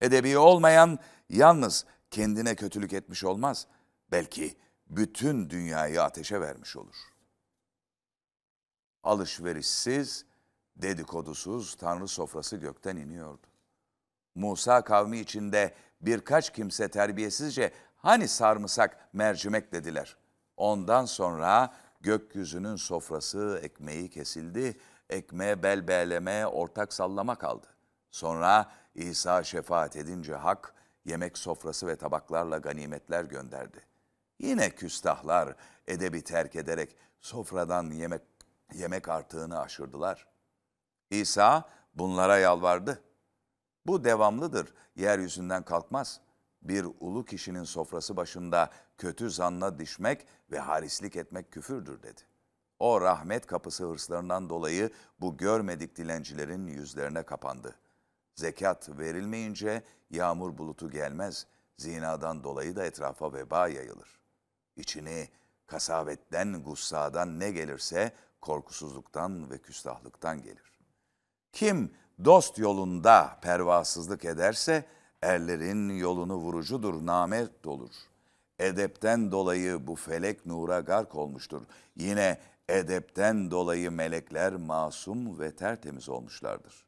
Edebi 0.00 0.38
olmayan 0.38 0.98
yalnız 1.28 1.84
kendine 2.10 2.54
kötülük 2.54 2.92
etmiş 2.92 3.24
olmaz. 3.24 3.66
Belki 4.10 4.56
bütün 4.86 5.50
dünyayı 5.50 6.02
ateşe 6.02 6.40
vermiş 6.40 6.76
olur. 6.76 6.96
Alışverişsiz, 9.02 10.24
dedikodusuz 10.76 11.74
Tanrı 11.74 12.08
sofrası 12.08 12.56
gökten 12.56 12.96
iniyordu. 12.96 13.46
Musa 14.34 14.84
kavmi 14.84 15.18
içinde 15.18 15.74
birkaç 16.00 16.52
kimse 16.52 16.88
terbiyesizce 16.88 17.72
hani 17.96 18.28
sarımsak 18.28 19.08
mercimek 19.12 19.72
dediler. 19.72 20.16
Ondan 20.56 21.04
sonra 21.04 21.74
gökyüzünün 22.00 22.76
sofrası 22.76 23.60
ekmeği 23.62 24.10
kesildi, 24.10 24.78
ekmeğe 25.10 25.62
bel 25.62 25.88
beyleme, 25.88 26.46
ortak 26.46 26.92
sallama 26.92 27.34
kaldı. 27.34 27.66
Sonra 28.10 28.72
İsa 28.94 29.44
şefaat 29.44 29.96
edince 29.96 30.34
hak, 30.34 30.74
yemek 31.04 31.38
sofrası 31.38 31.86
ve 31.86 31.96
tabaklarla 31.96 32.58
ganimetler 32.58 33.24
gönderdi. 33.24 33.86
Yine 34.38 34.70
küstahlar 34.70 35.56
edebi 35.86 36.24
terk 36.24 36.56
ederek 36.56 36.96
sofradan 37.20 37.90
yemek 37.90 38.22
yemek 38.74 39.08
artığını 39.08 39.60
aşırdılar. 39.60 40.26
İsa 41.10 41.68
bunlara 41.94 42.38
yalvardı. 42.38 43.02
Bu 43.86 44.04
devamlıdır, 44.04 44.74
yeryüzünden 44.96 45.62
kalkmaz. 45.62 46.20
Bir 46.62 46.86
ulu 47.00 47.24
kişinin 47.24 47.64
sofrası 47.64 48.16
başında 48.16 48.70
kötü 48.98 49.30
zanla 49.30 49.78
düşmek 49.78 50.26
ve 50.50 50.58
harislik 50.58 51.16
etmek 51.16 51.52
küfürdür 51.52 52.02
dedi. 52.02 52.20
O 52.78 53.00
rahmet 53.00 53.46
kapısı 53.46 53.84
hırslarından 53.84 54.50
dolayı 54.50 54.90
bu 55.20 55.36
görmedik 55.36 55.96
dilencilerin 55.96 56.66
yüzlerine 56.66 57.22
kapandı. 57.22 57.74
Zekat 58.34 58.88
verilmeyince 58.98 59.82
yağmur 60.10 60.58
bulutu 60.58 60.90
gelmez, 60.90 61.46
zinadan 61.76 62.44
dolayı 62.44 62.76
da 62.76 62.84
etrafa 62.84 63.32
veba 63.32 63.68
yayılır. 63.68 64.20
İçini 64.76 65.28
kasavetten, 65.66 66.62
gussadan 66.62 67.40
ne 67.40 67.50
gelirse 67.50 68.12
korkusuzluktan 68.40 69.50
ve 69.50 69.58
küstahlıktan 69.58 70.42
gelir. 70.42 70.72
Kim 71.52 71.92
dost 72.24 72.58
yolunda 72.58 73.38
pervasızlık 73.42 74.24
ederse 74.24 74.84
erlerin 75.22 75.88
yolunu 75.88 76.34
vurucudur, 76.34 77.06
namet 77.06 77.66
olur. 77.66 77.94
Edepten 78.58 79.32
dolayı 79.32 79.86
bu 79.86 79.96
felek 79.96 80.46
nura 80.46 80.80
gark 80.80 81.14
olmuştur. 81.14 81.62
Yine 81.96 82.38
edepten 82.68 83.50
dolayı 83.50 83.90
melekler 83.90 84.56
masum 84.56 85.38
ve 85.40 85.56
tertemiz 85.56 86.08
olmuşlardır. 86.08 86.86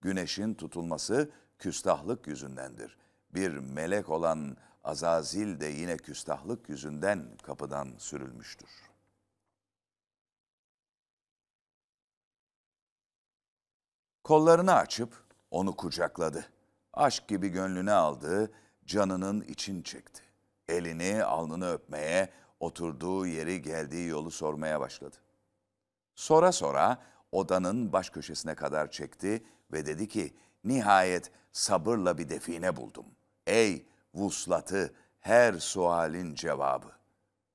Güneşin 0.00 0.54
tutulması 0.54 1.30
küstahlık 1.58 2.26
yüzündendir. 2.26 2.96
Bir 3.34 3.50
melek 3.56 4.08
olan 4.08 4.56
Azazil 4.84 5.60
de 5.60 5.66
yine 5.66 5.96
küstahlık 5.96 6.68
yüzünden 6.68 7.36
kapıdan 7.42 7.94
sürülmüştür. 7.98 8.70
Kollarını 14.24 14.74
açıp 14.74 15.24
onu 15.50 15.76
kucakladı. 15.76 16.53
Aşk 16.94 17.28
gibi 17.28 17.48
gönlüne 17.48 17.92
aldı, 17.92 18.52
canının 18.86 19.40
için 19.40 19.82
çekti. 19.82 20.22
Elini, 20.68 21.24
alnını 21.24 21.72
öpmeye, 21.72 22.28
oturduğu 22.60 23.26
yeri 23.26 23.62
geldiği 23.62 24.08
yolu 24.08 24.30
sormaya 24.30 24.80
başladı. 24.80 25.16
Sonra 26.14 26.52
sonra 26.52 26.98
odanın 27.32 27.92
baş 27.92 28.10
köşesine 28.10 28.54
kadar 28.54 28.90
çekti 28.90 29.44
ve 29.72 29.86
dedi 29.86 30.08
ki, 30.08 30.34
nihayet 30.64 31.30
sabırla 31.52 32.18
bir 32.18 32.28
define 32.28 32.76
buldum. 32.76 33.06
Ey 33.46 33.86
vuslatı, 34.14 34.94
her 35.20 35.54
sualin 35.54 36.34
cevabı. 36.34 36.92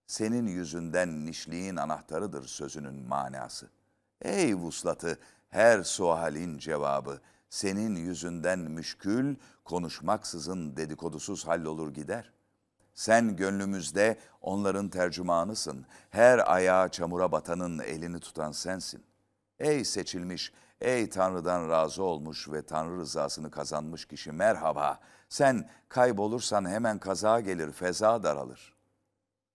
Senin 0.08 0.48
yüzünden 0.48 1.26
nişliğin 1.26 1.76
anahtarıdır 1.76 2.48
sözünün 2.48 3.08
manası. 3.08 3.70
Ey 4.22 4.56
vuslatı, 4.56 5.20
her 5.50 5.84
sualin 5.84 6.58
cevabı. 6.58 7.22
Senin 7.50 7.96
yüzünden 7.96 8.60
müşkül, 8.60 9.36
konuşmaksızın 9.66 10.78
dedikodusuz 10.78 11.48
hallolur 11.48 11.94
gider. 11.94 12.32
Sen 12.94 13.36
gönlümüzde 13.36 14.20
onların 14.42 14.90
tercümanısın. 14.90 15.86
Her 16.10 16.54
ayağa 16.54 16.90
çamura 16.90 17.32
batanın 17.32 17.80
elini 17.80 18.20
tutan 18.20 18.52
sensin. 18.52 19.04
Ey 19.60 19.86
seçilmiş, 19.86 20.54
ey 20.82 21.10
Tanrı'dan 21.10 21.70
razı 21.70 22.04
olmuş 22.04 22.50
ve 22.50 22.62
Tanrı 22.62 22.98
rızasını 22.98 23.52
kazanmış 23.52 24.06
kişi 24.06 24.32
merhaba. 24.32 25.00
Sen 25.30 25.70
kaybolursan 25.90 26.70
hemen 26.70 27.00
kaza 27.00 27.40
gelir, 27.40 27.72
feza 27.72 28.24
daralır. 28.24 28.76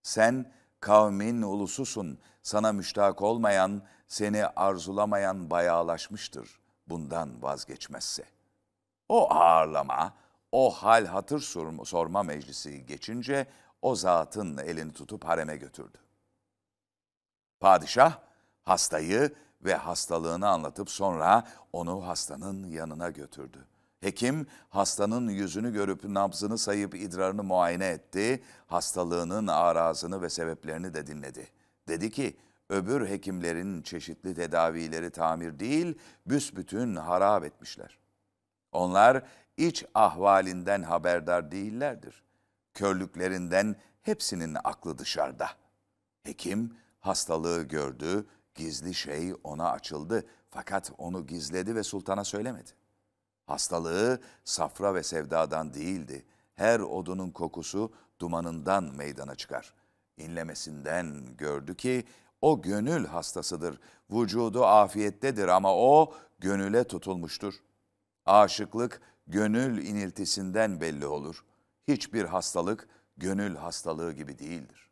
Sen 0.03 0.51
kavmin 0.79 1.41
ulususun, 1.41 2.19
sana 2.43 2.71
müştak 2.71 3.21
olmayan, 3.21 3.81
seni 4.07 4.45
arzulamayan 4.45 5.49
bayağılaşmıştır 5.49 6.64
bundan 6.87 7.41
vazgeçmezse. 7.41 8.23
O 9.09 9.33
ağırlama, 9.33 10.13
o 10.51 10.71
hal 10.71 11.05
hatır 11.05 11.39
sorma 11.83 12.23
meclisi 12.23 12.85
geçince 12.85 13.47
o 13.81 13.95
zatın 13.95 14.57
elini 14.57 14.93
tutup 14.93 15.25
hareme 15.25 15.57
götürdü. 15.57 15.97
Padişah 17.59 18.19
hastayı 18.63 19.35
ve 19.61 19.75
hastalığını 19.75 20.49
anlatıp 20.49 20.89
sonra 20.89 21.47
onu 21.73 22.07
hastanın 22.07 22.67
yanına 22.67 23.09
götürdü. 23.09 23.67
Hekim 23.99 24.47
hastanın 24.69 25.29
yüzünü 25.29 25.73
görüp 25.73 26.03
nabzını 26.03 26.57
sayıp 26.57 26.95
idrarını 26.95 27.43
muayene 27.43 27.87
etti, 27.87 28.43
hastalığının 28.67 29.47
arazını 29.47 30.21
ve 30.21 30.29
sebeplerini 30.29 30.93
de 30.93 31.07
dinledi. 31.07 31.47
Dedi 31.87 32.11
ki, 32.11 32.37
öbür 32.69 33.09
hekimlerin 33.09 33.81
çeşitli 33.81 34.35
tedavileri 34.35 35.11
tamir 35.11 35.59
değil, 35.59 35.97
büsbütün 36.25 36.95
harap 36.95 37.43
etmişler. 37.43 37.99
Onlar 38.71 39.23
iç 39.57 39.85
ahvalinden 39.93 40.83
haberdar 40.83 41.51
değillerdir. 41.51 42.23
Körlüklerinden 42.73 43.75
hepsinin 44.01 44.57
aklı 44.63 44.97
dışarıda. 44.97 45.49
Hekim 46.23 46.77
hastalığı 46.99 47.63
gördü, 47.63 48.25
gizli 48.55 48.93
şey 48.93 49.33
ona 49.43 49.71
açıldı 49.71 50.25
fakat 50.49 50.91
onu 50.97 51.27
gizledi 51.27 51.75
ve 51.75 51.83
sultana 51.83 52.23
söylemedi. 52.23 52.71
Hastalığı 53.45 54.21
safra 54.43 54.95
ve 54.95 55.03
sevdadan 55.03 55.73
değildi. 55.73 56.25
Her 56.55 56.79
odunun 56.79 57.29
kokusu 57.29 57.93
dumanından 58.19 58.83
meydana 58.83 59.35
çıkar. 59.35 59.73
İnlemesinden 60.17 61.37
gördü 61.37 61.75
ki 61.75 62.05
o 62.41 62.61
gönül 62.61 63.05
hastasıdır. 63.05 63.79
Vücudu 64.11 64.65
afiyettedir 64.65 65.47
ama 65.47 65.75
o 65.75 66.13
gönüle 66.39 66.83
tutulmuştur. 66.83 67.53
Aşıklık 68.25 69.01
gönül 69.27 69.85
iniltisinden 69.85 70.81
belli 70.81 71.05
olur. 71.05 71.45
Hiçbir 71.87 72.25
hastalık 72.25 72.87
gönül 73.17 73.55
hastalığı 73.55 74.13
gibi 74.13 74.39
değildir. 74.39 74.91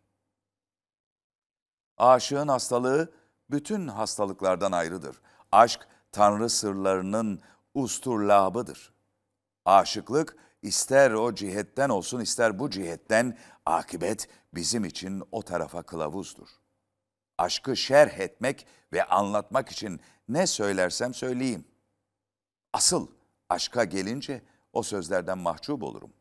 Aşığın 1.97 2.47
hastalığı 2.47 3.13
bütün 3.49 3.87
hastalıklardan 3.87 4.71
ayrıdır. 4.71 5.21
Aşk 5.51 5.87
Tanrı 6.11 6.49
sırlarının 6.49 7.41
usturlabıdır. 7.73 8.93
Aşıklık 9.65 10.37
ister 10.61 11.11
o 11.11 11.35
cihetten 11.35 11.89
olsun 11.89 12.19
ister 12.19 12.59
bu 12.59 12.69
cihetten 12.69 13.37
akibet 13.65 14.27
bizim 14.53 14.85
için 14.85 15.23
o 15.31 15.41
tarafa 15.41 15.83
kılavuzdur. 15.83 16.62
Aşkı 17.37 17.77
şerh 17.77 18.19
etmek 18.19 18.67
ve 18.93 19.03
anlatmak 19.03 19.69
için 19.69 20.01
ne 20.29 20.47
söylersem 20.47 21.13
söyleyeyim. 21.13 21.65
Asıl 22.73 23.07
aşka 23.49 23.83
gelince 23.83 24.41
o 24.73 24.83
sözlerden 24.83 25.37
mahcup 25.37 25.83
olurum. 25.83 26.13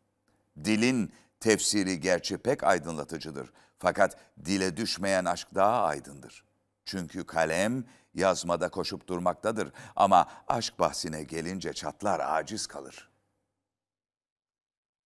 Dilin 0.64 1.12
Tefsiri 1.42 2.00
gerçi 2.00 2.38
pek 2.38 2.64
aydınlatıcıdır. 2.64 3.52
Fakat 3.78 4.16
dile 4.44 4.76
düşmeyen 4.76 5.24
aşk 5.24 5.48
daha 5.54 5.82
aydındır. 5.82 6.44
Çünkü 6.84 7.26
kalem 7.26 7.84
yazmada 8.14 8.68
koşup 8.68 9.08
durmaktadır 9.08 9.72
ama 9.96 10.28
aşk 10.48 10.78
bahsine 10.78 11.22
gelince 11.22 11.72
çatlar 11.72 12.20
aciz 12.20 12.66
kalır. 12.66 13.10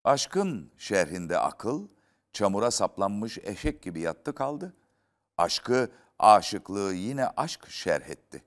Aşkın 0.04 0.72
şerhinde 0.78 1.40
akıl, 1.40 1.88
çamura 2.34 2.72
saplanmış 2.72 3.38
eşek 3.38 3.82
gibi 3.82 4.00
yattı 4.00 4.36
kaldı. 4.36 4.74
Aşkı, 5.38 5.92
aşıklığı 6.20 6.94
yine 6.94 7.28
aşk 7.28 7.70
şerh 7.70 8.10
etti. 8.10 8.44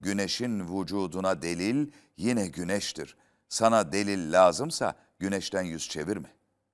Güneşin 0.00 0.60
vücuduna 0.60 1.42
delil 1.42 1.92
yine 2.16 2.46
güneştir. 2.46 3.16
Sana 3.48 3.92
delil 3.92 4.32
lazımsa 4.32 4.94
güneşten 5.18 5.62
yüz 5.62 5.88
çevirme. 5.88 6.28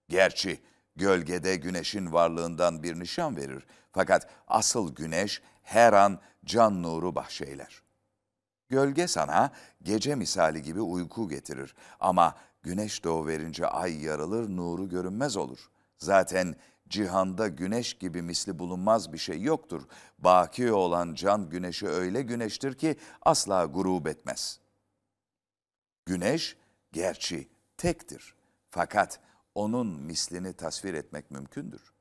Gerçi 0.09 0.61
gölgede 0.97 1.57
güneşin 1.57 2.13
varlığından 2.13 2.83
bir 2.83 3.01
nişan 3.01 3.37
verir. 3.37 3.67
Fakat 3.93 4.31
asıl 4.49 4.95
güneş 4.95 5.43
her 5.63 5.93
an 5.93 6.21
can 6.45 6.83
nuru 6.83 7.15
bahşeyler. 7.15 7.83
Gölge 8.69 9.07
sana 9.07 9.51
gece 9.83 10.15
misali 10.15 10.63
gibi 10.63 10.81
uyku 10.81 11.29
getirir 11.29 11.75
ama 12.01 12.35
güneş 12.63 13.05
doğuverince 13.05 13.67
ay 13.67 14.05
yarılır, 14.05 14.49
nuru 14.57 14.89
görünmez 14.89 15.37
olur. 15.37 15.71
Zaten 15.99 16.57
cihanda 16.91 17.49
güneş 17.49 17.95
gibi 17.95 18.23
misli 18.23 18.59
bulunmaz 18.59 19.13
bir 19.13 19.19
şey 19.19 19.43
yoktur. 19.43 19.83
Baki 20.19 20.73
olan 20.73 21.15
can 21.15 21.51
güneşi 21.51 21.89
öyle 21.89 22.23
güneştir 22.23 22.75
ki 22.75 22.97
asla 23.23 23.65
gurub 23.65 24.07
etmez. 24.07 24.61
Güneş 26.07 26.57
gerçi 26.93 27.49
tektir 27.77 28.35
fakat 28.71 29.21
onun 29.55 29.87
mislini 29.87 30.53
tasvir 30.53 30.95
etmek 30.95 31.31
mümkündür. 31.31 31.93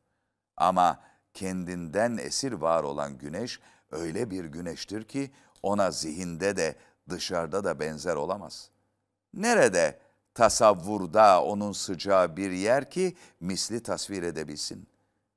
Ama 0.57 1.03
kendinden 1.33 2.17
esir 2.17 2.51
var 2.51 2.83
olan 2.83 3.17
güneş 3.17 3.59
öyle 3.91 4.31
bir 4.31 4.45
güneştir 4.45 5.03
ki 5.03 5.31
ona 5.63 5.91
zihinde 5.91 6.57
de 6.57 6.75
dışarıda 7.09 7.63
da 7.63 7.79
benzer 7.79 8.15
olamaz. 8.15 8.69
Nerede 9.33 9.99
tasavvurda 10.33 11.43
onun 11.43 11.71
sıcağı 11.71 12.37
bir 12.37 12.51
yer 12.51 12.91
ki 12.91 13.15
misli 13.39 13.83
tasvir 13.83 14.23
edebilsin? 14.23 14.87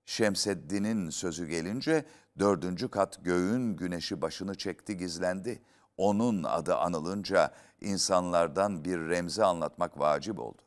Şemseddin'in 0.07 1.11
sözü 1.11 1.47
gelince 1.47 2.05
dördüncü 2.39 2.89
kat 2.89 3.25
göğün 3.25 3.77
güneşi 3.77 4.23
başını 4.23 4.55
çekti 4.55 4.97
gizlendi. 4.97 5.63
Onun 5.97 6.45
adı 6.45 6.77
anılınca 6.77 7.55
insanlardan 7.81 8.85
bir 8.85 8.99
remzi 8.99 9.45
anlatmak 9.45 9.99
vacip 9.99 10.39
oldu. 10.39 10.63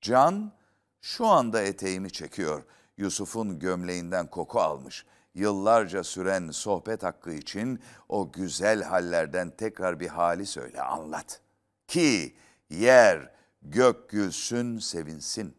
Can 0.00 0.52
şu 1.00 1.26
anda 1.26 1.62
eteğimi 1.62 2.10
çekiyor. 2.10 2.64
Yusuf'un 2.96 3.58
gömleğinden 3.58 4.26
koku 4.26 4.60
almış. 4.60 5.06
Yıllarca 5.34 6.04
süren 6.04 6.50
sohbet 6.50 7.02
hakkı 7.02 7.32
için 7.32 7.80
o 8.08 8.32
güzel 8.32 8.82
hallerden 8.82 9.50
tekrar 9.50 10.00
bir 10.00 10.08
hali 10.08 10.46
söyle, 10.46 10.82
anlat. 10.82 11.40
Ki 11.86 12.36
yer, 12.70 13.30
gök 13.62 14.08
gülsün, 14.08 14.78
sevinsin. 14.78 15.56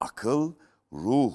Akıl, 0.00 0.52
ruh 0.92 1.32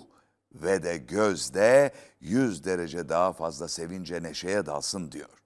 ve 0.54 0.84
de 0.84 0.98
gözde 0.98 1.94
yüz 2.20 2.64
derece 2.64 3.10
daha 3.10 3.34
fazla 3.34 3.68
sevince 3.68 4.24
neşeye 4.24 4.66
dalsın 4.66 5.12
diyor. 5.12 5.44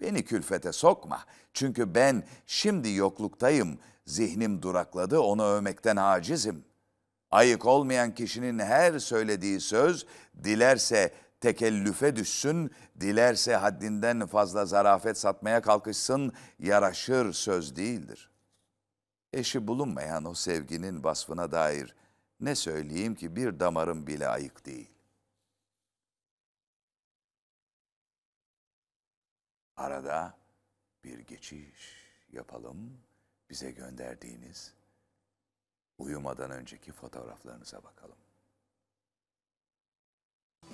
Beni 0.00 0.24
külfete 0.24 0.72
sokma. 0.72 1.24
Çünkü 1.52 1.94
ben 1.94 2.24
şimdi 2.46 2.90
yokluktayım. 2.90 3.78
Zihnim 4.06 4.62
durakladı, 4.62 5.20
onu 5.20 5.44
övmekten 5.44 5.96
acizim. 5.96 6.64
Ayık 7.30 7.66
olmayan 7.66 8.14
kişinin 8.14 8.58
her 8.58 8.98
söylediği 8.98 9.60
söz, 9.60 10.06
dilerse 10.44 11.14
tekellüfe 11.40 12.16
düşsün, 12.16 12.70
dilerse 13.00 13.56
haddinden 13.56 14.26
fazla 14.26 14.66
zarafet 14.66 15.18
satmaya 15.18 15.62
kalkışsın, 15.62 16.32
yaraşır 16.58 17.32
söz 17.32 17.76
değildir. 17.76 18.30
Eşi 19.32 19.66
bulunmayan 19.66 20.24
o 20.24 20.34
sevginin 20.34 21.04
vasfına 21.04 21.52
dair 21.52 21.94
ne 22.40 22.54
söyleyeyim 22.54 23.14
ki 23.14 23.36
bir 23.36 23.60
damarım 23.60 24.06
bile 24.06 24.28
ayık 24.28 24.66
değil. 24.66 24.90
Arada 29.76 30.38
bir 31.04 31.18
geçiş 31.18 31.96
yapalım. 32.32 33.00
Bize 33.50 33.70
gönderdiğiniz 33.70 34.74
uyumadan 35.98 36.50
önceki 36.50 36.92
fotoğraflarınıza 36.92 37.82
bakalım. 37.84 38.16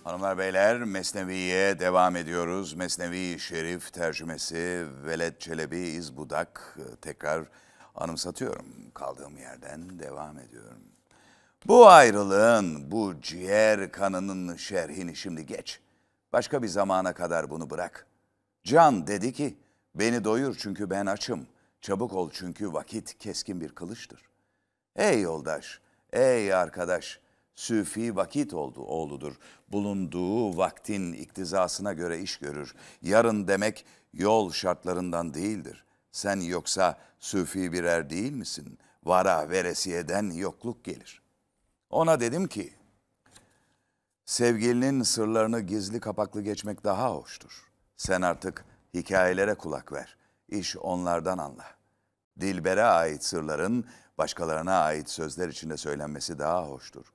Hanımlar 0.05 0.39
beyler 0.39 0.85
Mesnevi'ye 0.85 1.79
devam 1.79 2.17
ediyoruz. 2.17 2.75
Mesnevi 2.75 3.41
Şerif 3.41 3.93
tercümesi 3.93 4.87
Veled 5.05 5.39
Çelebi 5.39 5.79
İzbudak 5.79 6.79
tekrar 7.03 7.49
anımsatıyorum. 7.95 8.67
Kaldığım 8.95 9.37
yerden 9.37 9.99
devam 9.99 10.39
ediyorum. 10.39 10.83
Bu 11.67 11.89
ayrılığın, 11.89 12.91
bu 12.91 13.15
ciğer 13.23 13.93
kanının 13.93 14.57
şerhini 14.57 15.17
şimdi 15.17 15.47
geç. 15.47 15.81
Başka 16.33 16.63
bir 16.63 16.69
zamana 16.69 17.13
kadar 17.13 17.51
bunu 17.51 17.71
bırak. 17.71 18.07
Can 18.65 19.07
dedi 19.07 19.33
ki, 19.33 19.57
beni 19.95 20.25
doyur 20.25 20.57
çünkü 20.59 20.91
ben 20.91 21.07
açım. 21.07 21.47
Çabuk 21.81 22.13
ol 22.13 22.31
çünkü 22.33 22.73
vakit 22.73 23.19
keskin 23.19 23.61
bir 23.61 23.69
kılıçtır. 23.69 24.23
Ey 24.97 25.21
yoldaş, 25.21 25.81
ey 26.13 26.55
arkadaş, 26.55 27.21
Süfi 27.55 28.17
vakit 28.17 28.55
oldu 28.55 28.81
oğludur. 28.81 29.35
Bulunduğu 29.69 30.57
vaktin 30.57 31.13
iktizasına 31.13 31.93
göre 31.93 32.21
iş 32.21 32.37
görür. 32.37 32.75
Yarın 33.03 33.49
demek 33.49 33.85
yol 34.13 34.53
şartlarından 34.53 35.35
değildir. 35.35 35.84
Sen 36.15 36.41
yoksa 36.41 36.99
Süfi 37.19 37.73
birer 37.73 38.11
değil 38.11 38.33
misin? 38.33 38.79
Vara 39.05 39.51
veresiyeden 39.51 40.31
yokluk 40.31 40.85
gelir. 40.85 41.23
Ona 41.91 42.21
dedim 42.21 42.47
ki, 42.47 42.73
sevgilinin 44.25 45.03
sırlarını 45.03 45.61
gizli 45.61 46.01
kapaklı 46.01 46.43
geçmek 46.43 46.85
daha 46.85 47.11
hoştur. 47.15 47.71
Sen 47.97 48.23
artık 48.23 48.65
hikayelere 48.95 49.55
kulak 49.55 49.93
ver. 49.93 50.17
İş 50.49 50.77
onlardan 50.77 51.39
anla. 51.39 51.65
Dilbere 52.41 52.83
ait 52.83 53.25
sırların 53.25 53.87
başkalarına 54.19 54.81
ait 54.81 55.11
sözler 55.11 55.49
içinde 55.49 55.77
söylenmesi 55.77 56.39
daha 56.39 56.69
hoştur. 56.69 57.13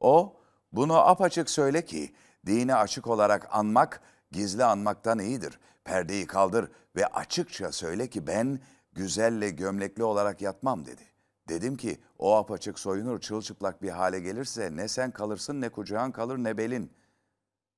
O, 0.00 0.36
bunu 0.72 0.96
apaçık 0.96 1.50
söyle 1.50 1.84
ki, 1.84 2.14
dini 2.46 2.74
açık 2.74 3.06
olarak 3.06 3.48
anmak, 3.50 4.00
gizli 4.30 4.64
anmaktan 4.64 5.18
iyidir. 5.18 5.58
Perdeyi 5.84 6.26
kaldır 6.26 6.70
ve 6.96 7.06
açıkça 7.06 7.72
söyle 7.72 8.10
ki 8.10 8.26
ben 8.26 8.60
güzelle 8.92 9.50
gömlekli 9.50 10.04
olarak 10.04 10.42
yatmam 10.42 10.86
dedi. 10.86 11.02
Dedim 11.48 11.76
ki 11.76 12.00
o 12.18 12.36
apaçık 12.36 12.78
soyunur 12.78 13.20
çılçıplak 13.20 13.82
bir 13.82 13.90
hale 13.90 14.20
gelirse 14.20 14.76
ne 14.76 14.88
sen 14.88 15.10
kalırsın 15.10 15.60
ne 15.60 15.68
kucağın 15.68 16.10
kalır 16.10 16.38
ne 16.38 16.58
belin. 16.58 16.92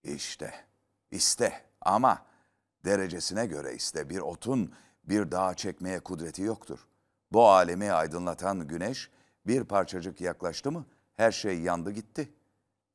İşte, 0.04 0.54
iste 1.10 1.62
ama 1.80 2.26
derecesine 2.84 3.46
göre 3.46 3.74
iste 3.74 4.10
bir 4.10 4.18
otun 4.18 4.74
bir 5.04 5.30
dağa 5.30 5.54
çekmeye 5.54 6.00
kudreti 6.00 6.42
yoktur. 6.42 6.86
Bu 7.32 7.48
alemi 7.48 7.92
aydınlatan 7.92 8.68
güneş 8.68 9.10
bir 9.46 9.64
parçacık 9.64 10.20
yaklaştı 10.20 10.72
mı 10.72 10.86
her 11.16 11.32
şey 11.32 11.60
yandı 11.60 11.90
gitti. 11.90 12.32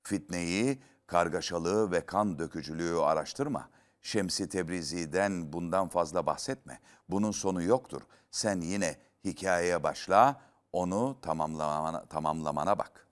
Fitneyi, 0.04 0.82
kargaşalığı 1.08 1.92
ve 1.92 2.06
kan 2.06 2.40
dökücülüğü 2.40 3.00
araştırma. 3.00 3.70
Şemsi 4.02 4.50
Tebrizi'den 4.50 5.54
bundan 5.54 5.88
fazla 5.88 6.26
bahsetme. 6.26 6.80
Bunun 7.10 7.32
sonu 7.32 7.64
yoktur. 7.64 8.02
Sen 8.32 8.62
yine 8.62 8.96
hikayeye 9.24 9.84
başla, 9.84 10.42
onu 10.74 11.18
tamamlamana, 11.22 12.06
tamamlamana 12.06 12.78
bak. 12.78 13.08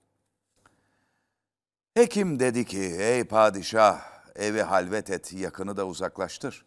Hekim 1.94 2.40
dedi 2.40 2.64
ki, 2.64 2.80
ey 2.80 3.24
padişah, 3.24 4.00
evi 4.36 4.62
halvet 4.62 5.10
et, 5.10 5.32
yakını 5.32 5.76
da 5.76 5.86
uzaklaştır. 5.86 6.66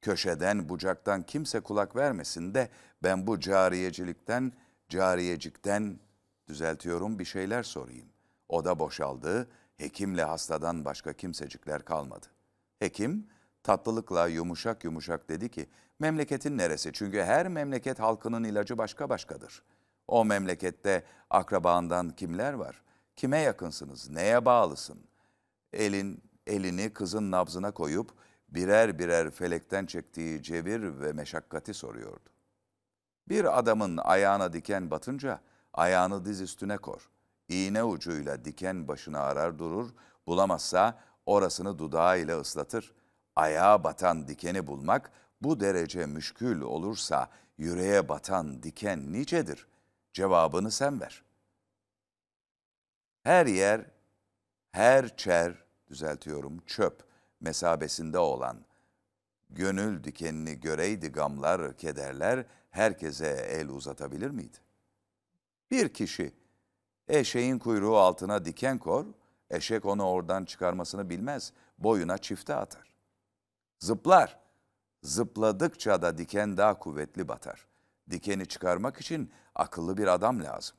Köşeden, 0.00 0.68
bucaktan 0.68 1.22
kimse 1.22 1.60
kulak 1.60 1.96
vermesin 1.96 2.54
de 2.54 2.68
ben 3.02 3.26
bu 3.26 3.40
cariyecilikten, 3.40 4.52
cariyecikten 4.88 6.00
düzeltiyorum 6.48 7.18
bir 7.18 7.24
şeyler 7.24 7.62
sorayım. 7.62 8.08
Oda 8.48 8.78
boşaldı, 8.78 9.48
hekimle 9.76 10.24
hastadan 10.24 10.84
başka 10.84 11.12
kimsecikler 11.12 11.84
kalmadı. 11.84 12.26
Hekim 12.78 13.26
tatlılıkla 13.62 14.26
yumuşak 14.26 14.84
yumuşak 14.84 15.28
dedi 15.28 15.48
ki, 15.48 15.68
memleketin 15.98 16.58
neresi? 16.58 16.92
Çünkü 16.92 17.22
her 17.22 17.48
memleket 17.48 18.00
halkının 18.00 18.44
ilacı 18.44 18.78
başka 18.78 19.08
başkadır. 19.08 19.62
O 20.08 20.24
memlekette 20.24 21.04
akrabandan 21.30 22.10
kimler 22.10 22.52
var? 22.52 22.82
Kime 23.16 23.38
yakınsınız? 23.38 24.10
Neye 24.10 24.44
bağlısın? 24.44 24.98
Elin 25.72 26.22
elini 26.46 26.92
kızın 26.92 27.30
nabzına 27.30 27.70
koyup 27.70 28.10
birer 28.48 28.98
birer 28.98 29.30
felekten 29.30 29.86
çektiği 29.86 30.42
cevir 30.42 31.00
ve 31.00 31.12
meşakkati 31.12 31.74
soruyordu. 31.74 32.30
Bir 33.28 33.58
adamın 33.58 33.96
ayağına 33.96 34.52
diken 34.52 34.90
batınca 34.90 35.40
ayağını 35.72 36.24
diz 36.24 36.40
üstüne 36.40 36.76
kor. 36.76 37.10
İğne 37.48 37.84
ucuyla 37.84 38.44
diken 38.44 38.88
başını 38.88 39.20
arar 39.20 39.58
durur, 39.58 39.90
bulamazsa 40.26 41.00
orasını 41.26 41.78
dudağıyla 41.78 42.40
ıslatır. 42.40 42.94
Ayağa 43.36 43.84
batan 43.84 44.28
dikeni 44.28 44.66
bulmak 44.66 45.12
bu 45.40 45.60
derece 45.60 46.06
müşkül 46.06 46.60
olursa 46.60 47.30
yüreğe 47.58 48.08
batan 48.08 48.62
diken 48.62 49.12
nicedir? 49.12 49.66
Cevabını 50.12 50.70
sen 50.70 51.00
ver. 51.00 51.24
Her 53.22 53.46
yer, 53.46 53.90
her 54.72 55.16
çer, 55.16 55.64
düzeltiyorum, 55.88 56.60
çöp 56.66 57.04
mesabesinde 57.40 58.18
olan, 58.18 58.64
gönül 59.50 60.04
dikenini 60.04 60.60
göreydi 60.60 61.08
gamlar, 61.08 61.76
kederler, 61.76 62.46
herkese 62.70 63.28
el 63.28 63.68
uzatabilir 63.68 64.30
miydi? 64.30 64.56
Bir 65.70 65.88
kişi 65.88 66.32
eşeğin 67.08 67.58
kuyruğu 67.58 67.96
altına 67.96 68.44
diken 68.44 68.78
kor, 68.78 69.06
eşek 69.50 69.84
onu 69.84 70.04
oradan 70.04 70.44
çıkarmasını 70.44 71.10
bilmez, 71.10 71.52
boyuna 71.78 72.18
çifte 72.18 72.54
atar. 72.54 72.94
Zıplar, 73.78 74.38
zıpladıkça 75.02 76.02
da 76.02 76.18
diken 76.18 76.56
daha 76.56 76.78
kuvvetli 76.78 77.28
batar. 77.28 77.66
Dikeni 78.10 78.46
çıkarmak 78.46 79.00
için 79.00 79.30
akıllı 79.54 79.96
bir 79.96 80.06
adam 80.06 80.42
lazım. 80.42 80.76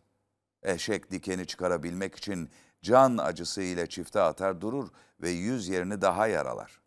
Eşek 0.63 1.11
dikeni 1.11 1.47
çıkarabilmek 1.47 2.15
için 2.15 2.49
can 2.81 3.17
acısı 3.17 3.61
ile 3.61 3.89
çifte 3.89 4.21
atar 4.21 4.61
durur 4.61 4.89
ve 5.21 5.29
yüz 5.29 5.67
yerini 5.67 6.01
daha 6.01 6.27
yaralar. 6.27 6.81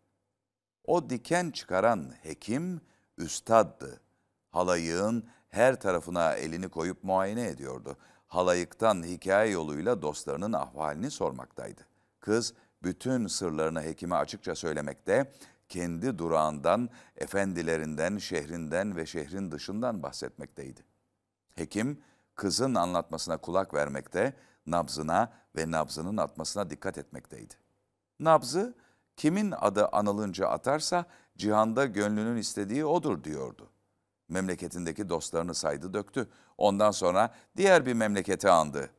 O 0.83 1.09
diken 1.09 1.51
çıkaran 1.51 2.13
hekim 2.23 2.81
üstaddı. 3.17 4.01
Halayığın 4.49 5.29
her 5.49 5.79
tarafına 5.79 6.33
elini 6.33 6.69
koyup 6.69 7.03
muayene 7.03 7.47
ediyordu. 7.47 7.97
Halayıktan 8.29 9.03
hikaye 9.03 9.51
yoluyla 9.51 10.01
dostlarının 10.01 10.53
ahvalini 10.53 11.11
sormaktaydı. 11.11 11.81
Kız 12.19 12.53
bütün 12.83 13.27
sırlarını 13.27 13.81
hekime 13.81 14.15
açıkça 14.15 14.55
söylemekte, 14.55 15.31
kendi 15.69 16.17
durağından, 16.17 16.89
efendilerinden, 17.17 18.17
şehrinden 18.17 18.95
ve 18.95 19.05
şehrin 19.05 19.51
dışından 19.51 20.03
bahsetmekteydi. 20.03 20.81
Hekim 21.55 22.01
kızın 22.35 22.75
anlatmasına 22.75 23.37
kulak 23.37 23.73
vermekte, 23.73 24.33
nabzına 24.65 25.33
ve 25.55 25.71
nabzının 25.71 26.17
atmasına 26.17 26.69
dikkat 26.69 26.97
etmekteydi. 26.97 27.53
Nabzı 28.19 28.75
kimin 29.15 29.51
adı 29.51 29.87
anılınca 29.87 30.47
atarsa 30.47 31.05
cihanda 31.37 31.85
gönlünün 31.85 32.37
istediği 32.37 32.85
odur 32.85 33.23
diyordu. 33.23 33.69
Memleketindeki 34.29 35.09
dostlarını 35.09 35.55
saydı 35.55 35.93
döktü. 35.93 36.29
Ondan 36.57 36.91
sonra 36.91 37.35
diğer 37.57 37.85
bir 37.85 37.93
memleketi 37.93 38.49
andı. 38.49 38.89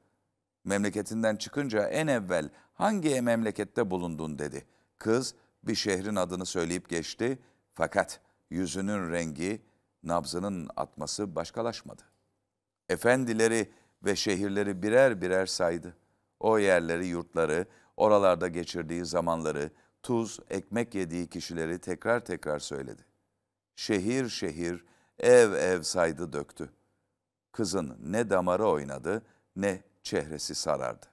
Memleketinden 0.65 1.37
çıkınca 1.37 1.89
en 1.89 2.07
evvel 2.07 2.49
hangi 2.75 3.21
memlekette 3.21 3.91
bulundun 3.91 4.39
dedi. 4.39 4.67
Kız 4.99 5.35
bir 5.63 5.75
şehrin 5.75 6.17
adını 6.17 6.47
söyleyip 6.47 6.89
geçti 6.89 7.39
fakat 7.75 8.21
yüzünün 8.51 9.13
rengi, 9.13 9.63
nabzının 10.03 10.71
atması 10.77 11.37
başkalaşmadı. 11.37 12.03
Efendileri 12.89 13.71
ve 14.05 14.17
şehirleri 14.17 14.83
birer 14.83 15.21
birer 15.21 15.47
saydı. 15.47 15.97
O 16.41 16.59
yerleri, 16.59 17.07
yurtları, 17.07 17.67
oralarda 17.97 18.49
geçirdiği 18.49 19.05
zamanları, 19.05 19.71
tuz, 20.03 20.41
ekmek 20.51 20.95
yediği 20.95 21.27
kişileri 21.27 21.79
tekrar 21.79 22.25
tekrar 22.25 22.59
söyledi. 22.59 23.03
Şehir 23.77 24.29
şehir, 24.29 24.85
ev 25.21 25.53
ev 25.53 25.83
saydı 25.83 26.33
döktü. 26.33 26.71
Kızın 27.53 27.97
ne 28.03 28.31
damarı 28.31 28.67
oynadı 28.67 29.23
ne 29.57 29.83
çehresi 30.03 30.55
sarardı. 30.55 31.07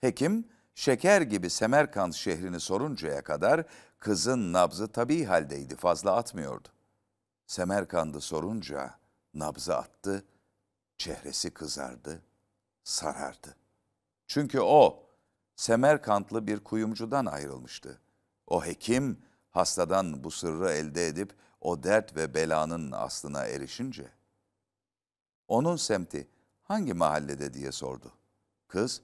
Hekim 0.00 0.48
şeker 0.74 1.22
gibi 1.22 1.50
Semerkant 1.50 2.14
şehrini 2.14 2.60
soruncaya 2.60 3.22
kadar 3.22 3.64
kızın 3.98 4.52
nabzı 4.52 4.88
tabii 4.88 5.24
haldeydi 5.24 5.76
fazla 5.76 6.16
atmıyordu. 6.16 6.68
Semerkand'ı 7.46 8.20
sorunca 8.20 8.94
nabzı 9.34 9.76
attı, 9.76 10.24
çehresi 10.98 11.50
kızardı, 11.50 12.22
sarardı. 12.84 13.56
Çünkü 14.26 14.60
o 14.60 15.06
Semerkantlı 15.56 16.46
bir 16.46 16.64
kuyumcudan 16.64 17.26
ayrılmıştı. 17.26 18.00
O 18.46 18.64
hekim 18.64 19.18
hastadan 19.50 20.24
bu 20.24 20.30
sırrı 20.30 20.70
elde 20.70 21.06
edip 21.06 21.32
o 21.60 21.82
dert 21.82 22.16
ve 22.16 22.34
belanın 22.34 22.92
aslına 22.92 23.46
erişince 23.46 24.08
onun 25.48 25.76
semti 25.76 26.28
hangi 26.62 26.94
mahallede 26.94 27.54
diye 27.54 27.72
sordu. 27.72 28.12
Kız 28.68 29.02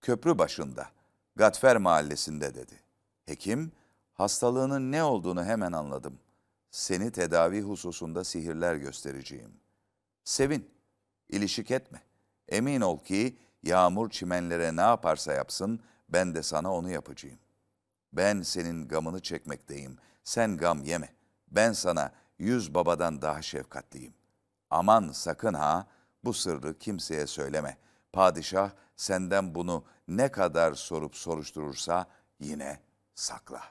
köprü 0.00 0.38
başında 0.38 0.88
Gatfer 1.36 1.76
mahallesinde 1.76 2.54
dedi. 2.54 2.80
Hekim 3.26 3.72
hastalığının 4.14 4.92
ne 4.92 5.04
olduğunu 5.04 5.44
hemen 5.44 5.72
anladım. 5.72 6.18
Seni 6.70 7.10
tedavi 7.10 7.62
hususunda 7.62 8.24
sihirler 8.24 8.74
göstereceğim. 8.74 9.52
Sevin, 10.24 10.70
ilişik 11.28 11.70
etme. 11.70 12.02
Emin 12.48 12.80
ol 12.80 12.98
ki 12.98 13.38
yağmur 13.62 14.10
çimenlere 14.10 14.76
ne 14.76 14.80
yaparsa 14.80 15.32
yapsın 15.32 15.80
ben 16.08 16.34
de 16.34 16.42
sana 16.42 16.74
onu 16.74 16.90
yapacağım. 16.90 17.38
Ben 18.12 18.42
senin 18.42 18.88
gamını 18.88 19.20
çekmekteyim. 19.20 19.98
Sen 20.24 20.56
gam 20.56 20.82
yeme. 20.82 21.13
Ben 21.54 21.72
sana 21.72 22.12
yüz 22.38 22.74
babadan 22.74 23.22
daha 23.22 23.42
şefkatliyim. 23.42 24.14
Aman 24.70 25.10
sakın 25.12 25.54
ha 25.54 25.86
bu 26.24 26.32
sırrı 26.32 26.78
kimseye 26.78 27.26
söyleme. 27.26 27.76
Padişah 28.12 28.70
senden 28.96 29.54
bunu 29.54 29.84
ne 30.08 30.32
kadar 30.32 30.74
sorup 30.74 31.16
soruşturursa 31.16 32.06
yine 32.40 32.80
sakla. 33.14 33.62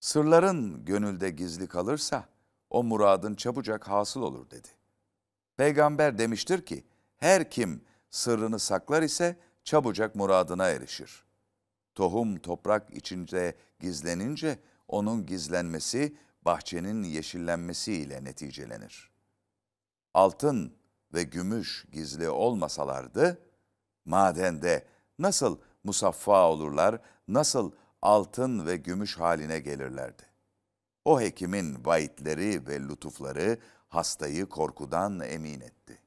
Sırların 0.00 0.84
gönülde 0.84 1.30
gizli 1.30 1.68
kalırsa 1.68 2.28
o 2.70 2.82
muradın 2.82 3.34
çabucak 3.34 3.88
hasıl 3.88 4.22
olur 4.22 4.50
dedi. 4.50 4.68
Peygamber 5.56 6.18
demiştir 6.18 6.66
ki 6.66 6.84
her 7.16 7.50
kim 7.50 7.84
sırrını 8.10 8.58
saklar 8.58 9.02
ise 9.02 9.36
çabucak 9.64 10.14
muradına 10.14 10.68
erişir. 10.68 11.24
Tohum 11.94 12.38
toprak 12.38 12.94
içinde 12.94 13.56
gizlenince 13.80 14.58
onun 14.92 15.26
gizlenmesi 15.26 16.16
bahçenin 16.42 17.02
yeşillenmesi 17.02 17.92
ile 17.92 18.24
neticelenir. 18.24 19.10
Altın 20.14 20.76
ve 21.14 21.22
gümüş 21.22 21.86
gizli 21.92 22.28
olmasalardı, 22.28 23.42
madende 24.04 24.86
nasıl 25.18 25.58
musaffa 25.84 26.50
olurlar, 26.50 27.00
nasıl 27.28 27.72
altın 28.02 28.66
ve 28.66 28.76
gümüş 28.76 29.18
haline 29.18 29.58
gelirlerdi. 29.58 30.22
O 31.04 31.20
hekimin 31.20 31.84
vaitleri 31.84 32.66
ve 32.66 32.80
lütufları 32.80 33.58
hastayı 33.88 34.46
korkudan 34.46 35.20
emin 35.20 35.60
etti. 35.60 35.98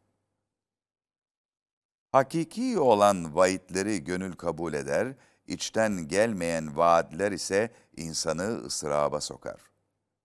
Hakiki 2.12 2.80
olan 2.80 3.36
vaitleri 3.36 4.04
gönül 4.04 4.34
kabul 4.34 4.74
eder, 4.74 5.15
içten 5.48 6.08
gelmeyen 6.08 6.78
vaatler 6.78 7.32
ise 7.32 7.71
insanı 7.97 8.65
ıstıraba 8.65 9.21
sokar. 9.21 9.62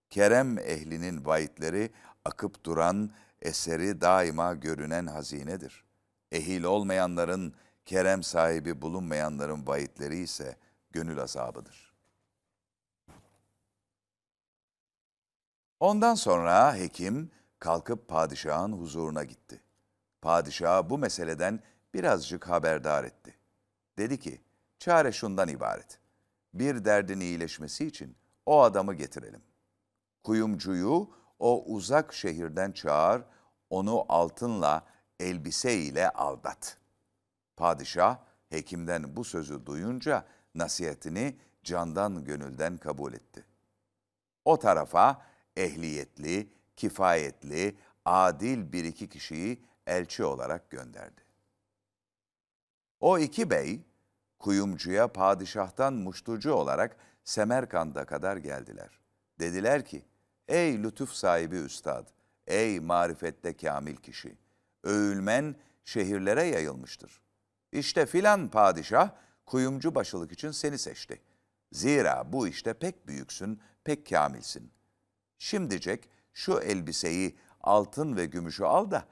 Kerem 0.09 0.57
ehlinin 0.57 1.25
vaitleri 1.25 1.91
akıp 2.25 2.63
duran, 2.63 3.11
eseri 3.41 4.01
daima 4.01 4.53
görünen 4.53 5.07
hazinedir. 5.07 5.83
Ehil 6.31 6.63
olmayanların, 6.63 7.53
kerem 7.85 8.23
sahibi 8.23 8.81
bulunmayanların 8.81 9.67
vaitleri 9.67 10.17
ise 10.17 10.57
gönül 10.91 11.19
azabıdır. 11.19 11.93
Ondan 15.79 16.15
sonra 16.15 16.75
hekim 16.75 17.31
kalkıp 17.59 18.07
padişahın 18.07 18.71
huzuruna 18.71 19.23
gitti. 19.23 19.61
Padişah 20.21 20.89
bu 20.89 20.97
meseleden 20.97 21.63
birazcık 21.93 22.49
haberdar 22.49 23.03
etti. 23.03 23.35
Dedi 23.97 24.19
ki, 24.19 24.41
çare 24.79 25.11
şundan 25.11 25.47
ibaret. 25.47 26.00
Bir 26.53 26.85
derdin 26.85 27.19
iyileşmesi 27.19 27.85
için 27.87 28.15
o 28.45 28.61
adamı 28.61 28.93
getirelim. 28.93 29.41
Kuyumcuyu 30.23 31.09
o 31.39 31.63
uzak 31.65 32.13
şehirden 32.13 32.71
çağır, 32.71 33.23
onu 33.69 34.05
altınla, 34.09 34.85
elbise 35.19 35.77
ile 35.77 36.09
aldat. 36.09 36.77
Padişah 37.57 38.17
hekimden 38.49 39.15
bu 39.15 39.23
sözü 39.23 39.65
duyunca 39.65 40.25
nasihatini 40.55 41.37
candan 41.63 42.23
gönülden 42.23 42.77
kabul 42.77 43.13
etti. 43.13 43.45
O 44.45 44.59
tarafa 44.59 45.25
ehliyetli, 45.55 46.53
kifayetli, 46.75 47.77
adil 48.05 48.71
bir 48.71 48.83
iki 48.83 49.09
kişiyi 49.09 49.63
elçi 49.87 50.23
olarak 50.23 50.69
gönderdi. 50.69 51.21
O 52.99 53.19
iki 53.19 53.49
bey, 53.49 53.81
kuyumcuya 54.41 55.07
padişahtan 55.07 55.93
muştucu 55.93 56.53
olarak 56.53 56.97
Semerkand'a 57.23 58.05
kadar 58.05 58.37
geldiler. 58.37 58.99
Dediler 59.39 59.85
ki, 59.85 60.05
ey 60.47 60.83
lütuf 60.83 61.11
sahibi 61.13 61.55
üstad, 61.55 62.07
ey 62.47 62.79
marifette 62.79 63.57
kamil 63.57 63.95
kişi, 63.95 64.37
övülmen, 64.83 65.55
şehirlere 65.85 66.43
yayılmıştır. 66.43 67.21
İşte 67.71 68.05
filan 68.05 68.49
padişah 68.49 69.09
kuyumcu 69.45 69.95
başılık 69.95 70.31
için 70.31 70.51
seni 70.51 70.77
seçti. 70.77 71.21
Zira 71.71 72.33
bu 72.33 72.47
işte 72.47 72.73
pek 72.73 73.07
büyüksün, 73.07 73.61
pek 73.83 74.09
kamilsin. 74.09 74.71
Şimdicek 75.37 76.09
şu 76.33 76.59
elbiseyi 76.59 77.37
altın 77.61 78.15
ve 78.15 78.25
gümüşü 78.25 78.63
al 78.63 78.91
da 78.91 79.05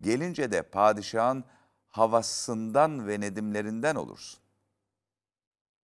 gelince 0.00 0.52
de 0.52 0.62
padişahın 0.62 1.44
havasından 1.88 3.08
ve 3.08 3.20
nedimlerinden 3.20 3.94
olursun. 3.94 4.39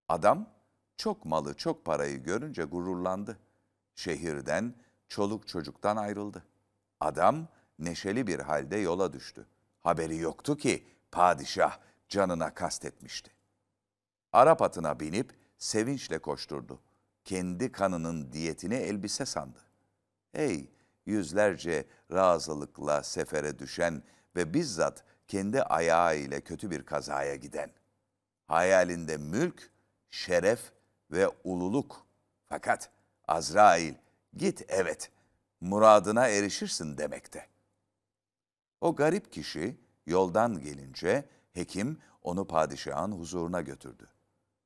Adam 0.09 0.49
çok 0.97 1.25
malı, 1.25 1.53
çok 1.53 1.85
parayı 1.85 2.23
görünce 2.23 2.63
gururlandı. 2.63 3.39
Şehirden, 3.95 4.73
çoluk 5.07 5.47
çocuktan 5.47 5.97
ayrıldı. 5.97 6.43
Adam 6.99 7.47
neşeli 7.79 8.27
bir 8.27 8.39
halde 8.39 8.77
yola 8.77 9.13
düştü. 9.13 9.45
Haberi 9.81 10.17
yoktu 10.17 10.57
ki 10.57 10.87
padişah 11.11 11.77
canına 12.09 12.53
kastetmişti. 12.53 13.31
Arap 14.33 14.61
atına 14.61 14.99
binip 14.99 15.33
sevinçle 15.57 16.19
koşturdu. 16.19 16.79
Kendi 17.23 17.71
kanının 17.71 18.31
diyetini 18.31 18.75
elbise 18.75 19.25
sandı. 19.25 19.59
Ey 20.33 20.71
yüzlerce 21.05 21.85
razılıkla 22.11 23.03
sefere 23.03 23.59
düşen 23.59 24.03
ve 24.35 24.53
bizzat 24.53 25.03
kendi 25.27 25.63
ayağı 25.63 26.17
ile 26.17 26.41
kötü 26.41 26.71
bir 26.71 26.85
kazaya 26.85 27.35
giden. 27.35 27.71
Hayalinde 28.47 29.17
mülk, 29.17 29.71
şeref 30.09 30.71
ve 31.11 31.27
ululuk. 31.43 32.05
Fakat 32.45 32.89
Azrail 33.27 33.93
git 34.37 34.65
evet 34.67 35.11
muradına 35.61 36.27
erişirsin 36.27 36.97
demekte. 36.97 37.47
O 38.81 38.95
garip 38.95 39.31
kişi 39.31 39.77
yoldan 40.05 40.61
gelince 40.61 41.25
hekim 41.53 41.97
onu 42.23 42.47
padişahın 42.47 43.11
huzuruna 43.11 43.61
götürdü. 43.61 44.07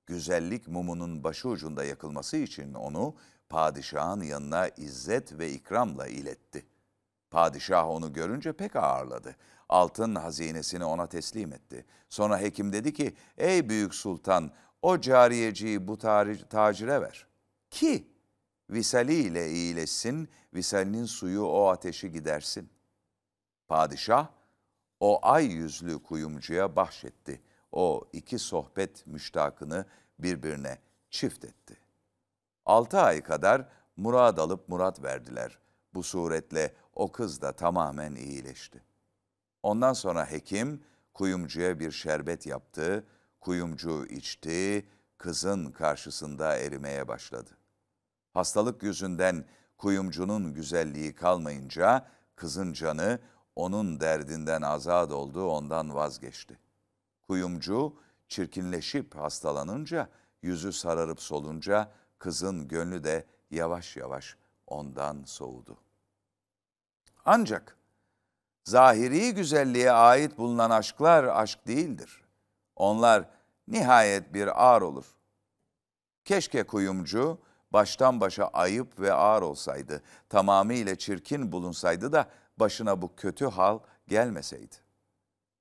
Güzellik 0.06 0.68
mumunun 0.68 1.24
başı 1.24 1.50
ucunda 1.50 1.84
yakılması 1.84 2.38
için 2.38 2.74
onu 2.74 3.16
padişahın 3.50 4.22
yanına 4.22 4.68
izzet 4.68 5.40
ve 5.40 5.52
ikramla 5.52 6.08
iletti. 6.08 6.66
Padişah 7.32 7.90
onu 7.90 8.14
görünce 8.14 8.54
pek 8.54 8.76
ağırladı. 8.76 9.36
Altın 9.70 10.16
hazinesini 10.16 10.86
ona 10.86 11.08
teslim 11.08 11.54
etti. 11.54 11.86
Sonra 12.10 12.40
hekim 12.40 12.74
dedi 12.74 12.94
ki, 12.94 13.16
ey 13.38 13.70
büyük 13.70 13.96
sultan 13.96 14.52
o 14.82 15.02
cariyeciyi 15.02 15.88
bu 15.88 15.98
tacire 16.50 17.02
ver. 17.02 17.28
Ki 17.70 18.08
visali 18.70 19.14
ile 19.14 19.52
iyileşsin, 19.52 20.30
visalinin 20.54 21.06
suyu 21.06 21.44
o 21.44 21.68
ateşi 21.68 22.12
gidersin. 22.12 22.70
Padişah 23.68 24.28
o 25.00 25.20
ay 25.22 25.46
yüzlü 25.46 26.04
kuyumcuya 26.04 26.76
bahşetti. 26.76 27.42
O 27.72 28.10
iki 28.14 28.40
sohbet 28.40 29.08
müştakını 29.08 29.86
birbirine 30.20 30.78
çift 31.10 31.46
etti. 31.46 31.78
Altı 32.66 33.00
ay 33.00 33.24
kadar 33.24 33.70
murad 33.98 34.38
alıp 34.38 34.70
murat 34.70 35.04
verdiler. 35.04 35.60
Bu 35.94 36.04
suretle 36.04 36.74
o 36.96 37.12
kız 37.12 37.42
da 37.42 37.52
tamamen 37.52 38.16
iyileşti. 38.16 38.84
Ondan 39.64 39.94
sonra 39.94 40.32
hekim 40.32 40.84
kuyumcuya 41.14 41.80
bir 41.80 41.92
şerbet 41.92 42.46
yaptı. 42.46 43.08
Kuyumcu 43.42 44.06
içti, 44.06 44.88
kızın 45.18 45.72
karşısında 45.72 46.58
erimeye 46.58 47.08
başladı. 47.08 47.50
Hastalık 48.34 48.84
yüzünden 48.84 49.46
kuyumcunun 49.78 50.54
güzelliği 50.54 51.16
kalmayınca 51.16 52.08
kızın 52.36 52.74
canı 52.74 53.20
onun 53.56 54.00
derdinden 54.00 54.62
azad 54.62 55.12
oldu, 55.12 55.46
ondan 55.46 55.96
vazgeçti. 55.96 56.60
Kuyumcu 57.28 57.96
çirkinleşip 58.28 59.16
hastalanınca, 59.16 60.10
yüzü 60.42 60.74
sararıp 60.74 61.22
solunca 61.22 61.92
kızın 62.20 62.68
gönlü 62.68 63.04
de 63.04 63.26
yavaş 63.52 63.98
yavaş 63.98 64.38
ondan 64.68 65.24
soğudu. 65.24 65.78
Ancak 67.26 67.78
zahiri 68.64 69.34
güzelliğe 69.34 69.92
ait 69.92 70.38
bulunan 70.38 70.70
aşklar 70.70 71.24
aşk 71.24 71.68
değildir. 71.68 72.21
Onlar 72.82 73.26
nihayet 73.68 74.34
bir 74.34 74.64
ağır 74.66 74.82
olur. 74.82 75.06
Keşke 76.26 76.64
kuyumcu 76.64 77.38
baştan 77.74 78.22
başa 78.22 78.48
ayıp 78.48 79.00
ve 79.00 79.14
ağır 79.14 79.42
olsaydı, 79.42 80.02
tamamıyla 80.30 80.96
çirkin 80.96 81.52
bulunsaydı 81.52 82.12
da 82.12 82.30
başına 82.58 83.02
bu 83.02 83.16
kötü 83.16 83.46
hal 83.46 83.80
gelmeseydi. 84.08 84.76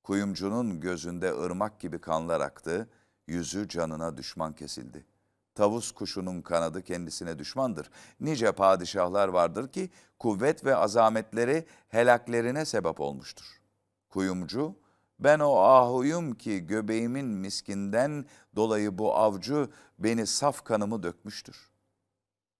Kuyumcunun 0.03 0.81
gözünde 0.81 1.33
ırmak 1.33 1.81
gibi 1.81 2.01
kanlar 2.01 2.41
aktı, 2.41 2.89
yüzü 3.27 3.69
canına 3.69 4.17
düşman 4.17 4.53
kesildi. 4.53 5.07
Tavus 5.55 5.93
kuşunun 5.93 6.43
kanadı 6.43 6.83
kendisine 6.83 7.39
düşmandır. 7.39 7.91
Nice 8.21 8.53
padişahlar 8.53 9.29
vardır 9.29 9.69
ki 9.69 9.91
kuvvet 10.19 10.65
ve 10.65 10.77
azametleri 10.77 11.67
helaklerine 11.89 12.65
sebep 12.65 13.01
olmuştur. 13.01 13.61
Kuyumcu, 14.09 14.77
ben 15.21 15.39
o 15.39 15.57
ahuyum 15.57 16.35
ki 16.35 16.67
göbeğimin 16.67 17.27
miskinden 17.27 18.25
dolayı 18.57 18.99
bu 18.99 19.17
avcı 19.17 19.69
beni 19.99 20.27
saf 20.27 20.65
kanımı 20.65 21.03
dökmüştür. 21.03 21.71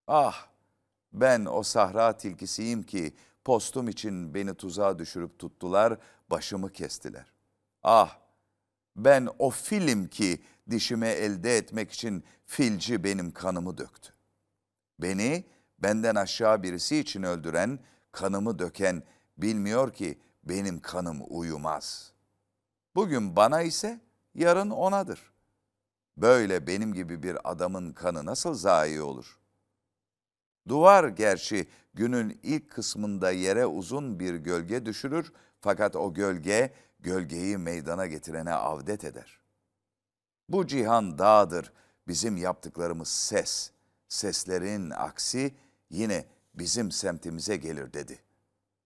Ah, 0.07 0.47
ben 1.13 1.45
o 1.45 1.63
sahra 1.63 2.17
tilkisiyim 2.17 2.83
ki 2.83 3.15
postum 3.45 3.89
için 3.89 4.35
beni 4.35 4.55
tuzağa 4.55 4.99
düşürüp 4.99 5.39
tuttular, 5.39 5.99
başımı 6.31 6.73
kestiler. 6.73 7.33
Ah, 7.83 8.19
ben 8.97 9.29
o 9.39 9.51
film 9.51 10.07
ki 10.07 10.43
dişime 10.71 11.09
elde 11.09 11.57
etmek 11.57 11.93
için 11.93 12.25
filci 12.47 13.05
benim 13.05 13.31
kanımı 13.31 13.79
döktü. 13.79 14.13
Beni 14.99 15.45
benden 15.79 16.15
aşağı 16.15 16.63
birisi 16.63 16.99
için 16.99 17.23
öldüren, 17.23 17.79
kanımı 18.13 18.59
döken 18.59 19.03
bilmiyor 19.39 19.93
ki 19.93 20.19
benim 20.45 20.81
kanım 20.81 21.23
uyumaz. 21.29 22.13
Bugün 22.95 23.37
bana 23.37 23.63
ise 23.63 24.01
yarın 24.35 24.71
onadır. 24.71 25.33
Böyle 26.17 26.67
benim 26.67 26.95
gibi 26.95 27.23
bir 27.23 27.51
adamın 27.51 27.93
kanı 27.93 28.27
nasıl 28.27 28.55
zayi 28.55 29.03
olur? 29.03 29.39
Duvar 30.69 31.09
gerçi 31.09 31.69
günün 31.95 32.41
ilk 32.43 32.71
kısmında 32.71 33.31
yere 33.31 33.67
uzun 33.67 34.21
bir 34.21 34.35
gölge 34.35 34.87
düşürür 34.87 35.33
fakat 35.61 35.97
o 35.97 36.15
gölge 36.15 36.75
gölgeyi 37.01 37.59
meydana 37.59 38.07
getirene 38.07 38.53
avdet 38.53 39.05
eder. 39.05 39.41
Bu 40.49 40.67
cihan 40.67 41.19
dağdır, 41.19 41.73
bizim 42.09 42.37
yaptıklarımız 42.37 43.09
ses. 43.09 43.71
Seslerin 44.09 44.91
aksi 44.91 45.55
yine 45.91 46.27
bizim 46.55 46.91
semtimize 46.91 47.57
gelir 47.57 47.93
dedi. 47.93 48.19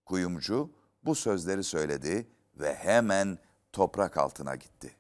Kuyumcu 0.07 0.71
bu 1.05 1.15
sözleri 1.15 1.65
söyledi 1.65 2.29
ve 2.55 2.75
hemen 2.75 3.39
toprak 3.75 4.17
altına 4.17 4.55
gitti. 4.55 4.97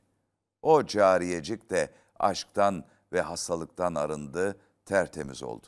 O 0.62 0.86
cariyecik 0.86 1.70
de 1.70 1.90
aşktan 2.18 2.84
ve 3.12 3.20
hastalıktan 3.20 3.94
arındı, 3.94 4.56
tertemiz 4.84 5.42
oldu. 5.42 5.66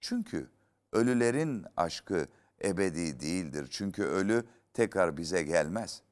Çünkü 0.00 0.50
ölülerin 0.92 1.66
aşkı 1.76 2.26
ebedi 2.64 3.20
değildir. 3.20 3.68
Çünkü 3.70 4.04
ölü 4.04 4.44
tekrar 4.74 5.16
bize 5.16 5.42
gelmez. 5.42 6.02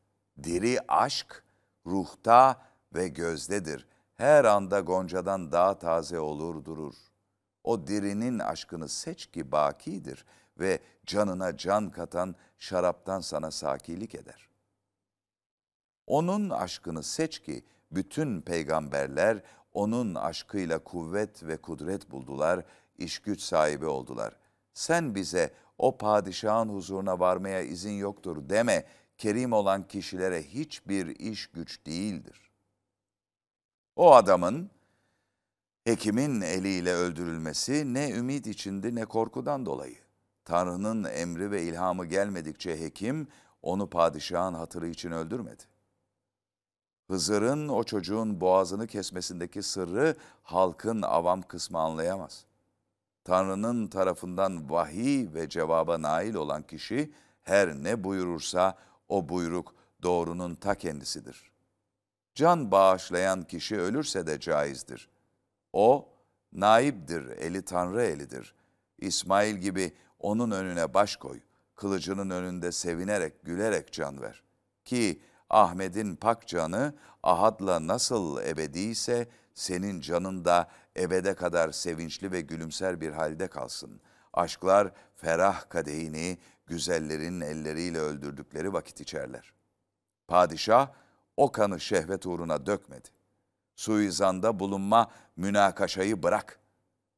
Diri 0.43 0.79
aşk 0.89 1.45
ruhta 1.87 2.63
ve 2.95 3.09
gözdedir. 3.09 3.87
Her 4.15 4.45
anda 4.45 4.81
goncadan 4.81 5.53
daha 5.53 5.79
taze 5.79 6.21
olur 6.21 6.65
durur. 6.65 6.95
O 7.65 7.87
dirinin 7.87 8.39
aşkını 8.39 8.89
seç 8.89 9.27
ki 9.27 9.53
bakidir 9.53 10.25
ve 10.59 10.79
canına 11.07 11.57
can 11.57 11.91
katan 11.91 12.35
şaraptan 12.59 13.21
sana 13.21 13.51
sakilik 13.51 14.15
eder. 14.15 14.54
Onun 16.07 16.51
aşkını 16.51 17.03
seç 17.03 17.39
ki 17.39 17.65
bütün 17.91 18.41
peygamberler 18.41 19.43
onun 19.73 20.15
aşkıyla 20.15 20.79
kuvvet 20.79 21.43
ve 21.43 21.57
kudret 21.57 22.11
buldular, 22.11 22.65
iş 22.99 23.19
güç 23.19 23.41
sahibi 23.41 23.87
oldular. 23.87 24.37
Sen 24.75 25.15
bize 25.15 25.51
o 25.79 25.99
padişahın 25.99 26.69
huzuruna 26.69 27.21
varmaya 27.21 27.63
izin 27.63 27.93
yoktur 27.93 28.49
deme, 28.49 28.85
kerim 29.19 29.53
olan 29.53 29.89
kişilere 29.89 30.43
hiçbir 30.43 31.07
iş 31.07 31.47
güç 31.47 31.87
değildir. 31.87 32.51
O 33.97 34.15
adamın 34.15 34.71
hekimin 35.85 36.41
eliyle 36.41 36.93
öldürülmesi 36.93 37.95
ne 37.95 38.11
ümit 38.11 38.47
içindi 38.47 38.95
ne 38.95 39.05
korkudan 39.05 39.67
dolayı. 39.67 39.99
Tanrı'nın 40.45 41.05
emri 41.05 41.51
ve 41.51 41.63
ilhamı 41.63 42.07
gelmedikçe 42.07 42.81
hekim 42.81 43.29
onu 43.63 43.91
padişahın 43.91 44.55
hatırı 44.55 44.89
için 44.89 45.11
öldürmedi. 45.11 45.74
Hızır'ın 47.07 47.69
o 47.69 47.85
çocuğun 47.85 48.41
boğazını 48.41 48.87
kesmesindeki 48.87 49.63
sırrı 49.63 50.17
halkın 50.43 51.03
avam 51.03 51.43
kısmı 51.43 51.79
anlayamaz. 51.79 52.45
Tanrı'nın 53.25 53.87
tarafından 53.87 54.71
vahiy 54.71 55.35
ve 55.35 55.49
cevaba 55.49 56.03
nail 56.03 56.35
olan 56.35 56.63
kişi 56.63 57.13
her 57.43 57.75
ne 57.75 58.05
buyurursa 58.05 58.79
o 59.09 59.29
buyruk 59.29 59.75
doğrunun 60.03 60.55
ta 60.55 60.75
kendisidir. 60.75 61.51
Can 62.35 62.71
bağışlayan 62.71 63.43
kişi 63.43 63.77
ölürse 63.77 64.27
de 64.27 64.41
caizdir. 64.41 65.09
O, 65.73 66.09
naibdir, 66.53 67.29
eli 67.29 67.65
Tanrı 67.65 68.03
elidir. 68.03 68.55
İsmail 68.99 69.57
gibi 69.57 69.95
onun 70.19 70.51
önüne 70.51 70.95
baş 70.95 71.17
koy, 71.17 71.41
kılıcının 71.75 72.31
önünde 72.31 72.73
sevinerek, 72.73 73.45
gülerek 73.45 73.93
can 73.93 74.23
ver. 74.23 74.43
Ki 74.85 75.21
Ahmet'in 75.55 76.17
pak 76.17 76.47
canı 76.49 76.95
Ahad'la 77.23 77.87
nasıl 77.87 78.43
ebediyse 78.43 79.29
senin 79.55 80.01
canın 80.01 80.45
da 80.45 80.69
ebede 80.97 81.35
kadar 81.35 81.73
sevinçli 81.73 82.33
ve 82.33 82.41
gülümser 82.41 83.01
bir 83.01 83.13
halde 83.13 83.49
kalsın. 83.49 84.01
Aşklar 84.33 84.93
ferah 85.15 85.69
kadehini 85.69 86.39
güzellerin 86.67 87.41
elleriyle 87.41 87.99
öldürdükleri 87.99 88.73
vakit 88.73 89.01
içerler. 89.01 89.53
Padişah 90.29 90.89
o 91.37 91.53
kanı 91.53 91.81
şehvet 91.81 92.27
uğruna 92.27 92.67
dökmedi. 92.67 93.09
Suizanda 93.77 94.59
bulunma 94.59 95.11
münakaşayı 95.37 96.23
bırak. 96.23 96.59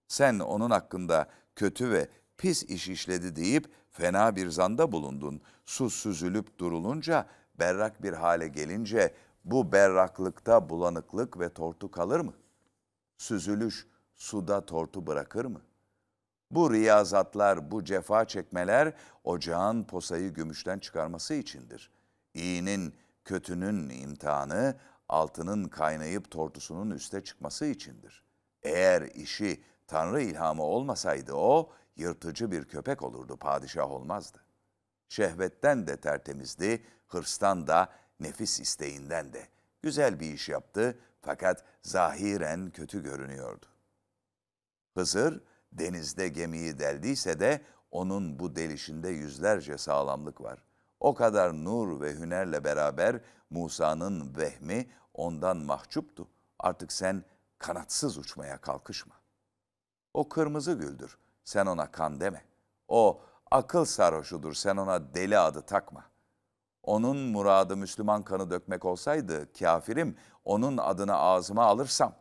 Sen 0.08 0.38
onun 0.38 0.70
hakkında 0.70 1.28
kötü 1.54 1.90
ve 1.90 2.08
pis 2.38 2.62
iş 2.62 2.88
işledi 2.88 3.36
deyip 3.36 3.72
fena 3.90 4.36
bir 4.36 4.48
zanda 4.48 4.92
bulundun. 4.92 5.40
Su 5.64 5.90
süzülüp 5.90 6.58
durulunca, 6.58 7.26
berrak 7.58 8.02
bir 8.02 8.12
hale 8.12 8.48
gelince 8.48 9.14
bu 9.44 9.72
berraklıkta 9.72 10.68
bulanıklık 10.68 11.40
ve 11.40 11.48
tortu 11.48 11.90
kalır 11.90 12.20
mı? 12.20 12.34
Süzülüş 13.16 13.86
suda 14.14 14.66
tortu 14.66 15.06
bırakır 15.06 15.44
mı? 15.44 15.60
Bu 16.50 16.72
riyazatlar, 16.72 17.70
bu 17.70 17.84
cefa 17.84 18.24
çekmeler 18.24 18.94
ocağın 19.24 19.84
posayı 19.84 20.34
gümüşten 20.34 20.78
çıkarması 20.78 21.34
içindir. 21.34 21.90
İyinin, 22.34 22.94
kötünün 23.24 23.88
imtihanı 23.88 24.76
altının 25.08 25.64
kaynayıp 25.64 26.30
tortusunun 26.30 26.90
üste 26.90 27.24
çıkması 27.24 27.66
içindir. 27.66 28.24
Eğer 28.62 29.02
işi 29.02 29.62
Tanrı 29.86 30.22
ilhamı 30.22 30.62
olmasaydı 30.62 31.32
o, 31.32 31.70
yırtıcı 31.96 32.52
bir 32.52 32.64
köpek 32.64 33.02
olurdu, 33.02 33.36
padişah 33.36 33.90
olmazdı. 33.90 34.45
Şehvetten 35.08 35.86
de 35.86 35.96
tertemizdi, 35.96 36.84
hırstan 37.06 37.66
da, 37.66 37.88
nefis 38.20 38.60
isteğinden 38.60 39.32
de. 39.32 39.48
Güzel 39.82 40.20
bir 40.20 40.32
iş 40.32 40.48
yaptı 40.48 40.98
fakat 41.20 41.64
zahiren 41.82 42.70
kötü 42.70 43.02
görünüyordu. 43.02 43.66
Hızır 44.94 45.40
denizde 45.72 46.28
gemiyi 46.28 46.78
deldiyse 46.78 47.40
de 47.40 47.60
onun 47.90 48.38
bu 48.38 48.56
delişinde 48.56 49.08
yüzlerce 49.08 49.78
sağlamlık 49.78 50.40
var. 50.40 50.64
O 51.00 51.14
kadar 51.14 51.52
nur 51.52 52.00
ve 52.00 52.14
hünerle 52.14 52.64
beraber 52.64 53.20
Musa'nın 53.50 54.36
vehmi 54.36 54.90
ondan 55.14 55.56
mahcuptu. 55.56 56.28
Artık 56.58 56.92
sen 56.92 57.24
kanatsız 57.58 58.18
uçmaya 58.18 58.60
kalkışma. 58.60 59.14
O 60.14 60.28
kırmızı 60.28 60.72
güldür, 60.72 61.18
sen 61.44 61.66
ona 61.66 61.90
kan 61.90 62.20
deme. 62.20 62.44
O 62.88 63.22
akıl 63.56 63.84
sarhoşudur, 63.84 64.54
sen 64.54 64.76
ona 64.76 65.14
deli 65.14 65.38
adı 65.38 65.62
takma. 65.62 66.04
Onun 66.82 67.16
muradı 67.16 67.76
Müslüman 67.76 68.22
kanı 68.22 68.50
dökmek 68.50 68.84
olsaydı, 68.84 69.52
kafirim, 69.52 70.16
onun 70.44 70.76
adını 70.76 71.14
ağzıma 71.16 71.64
alırsam. 71.64 72.14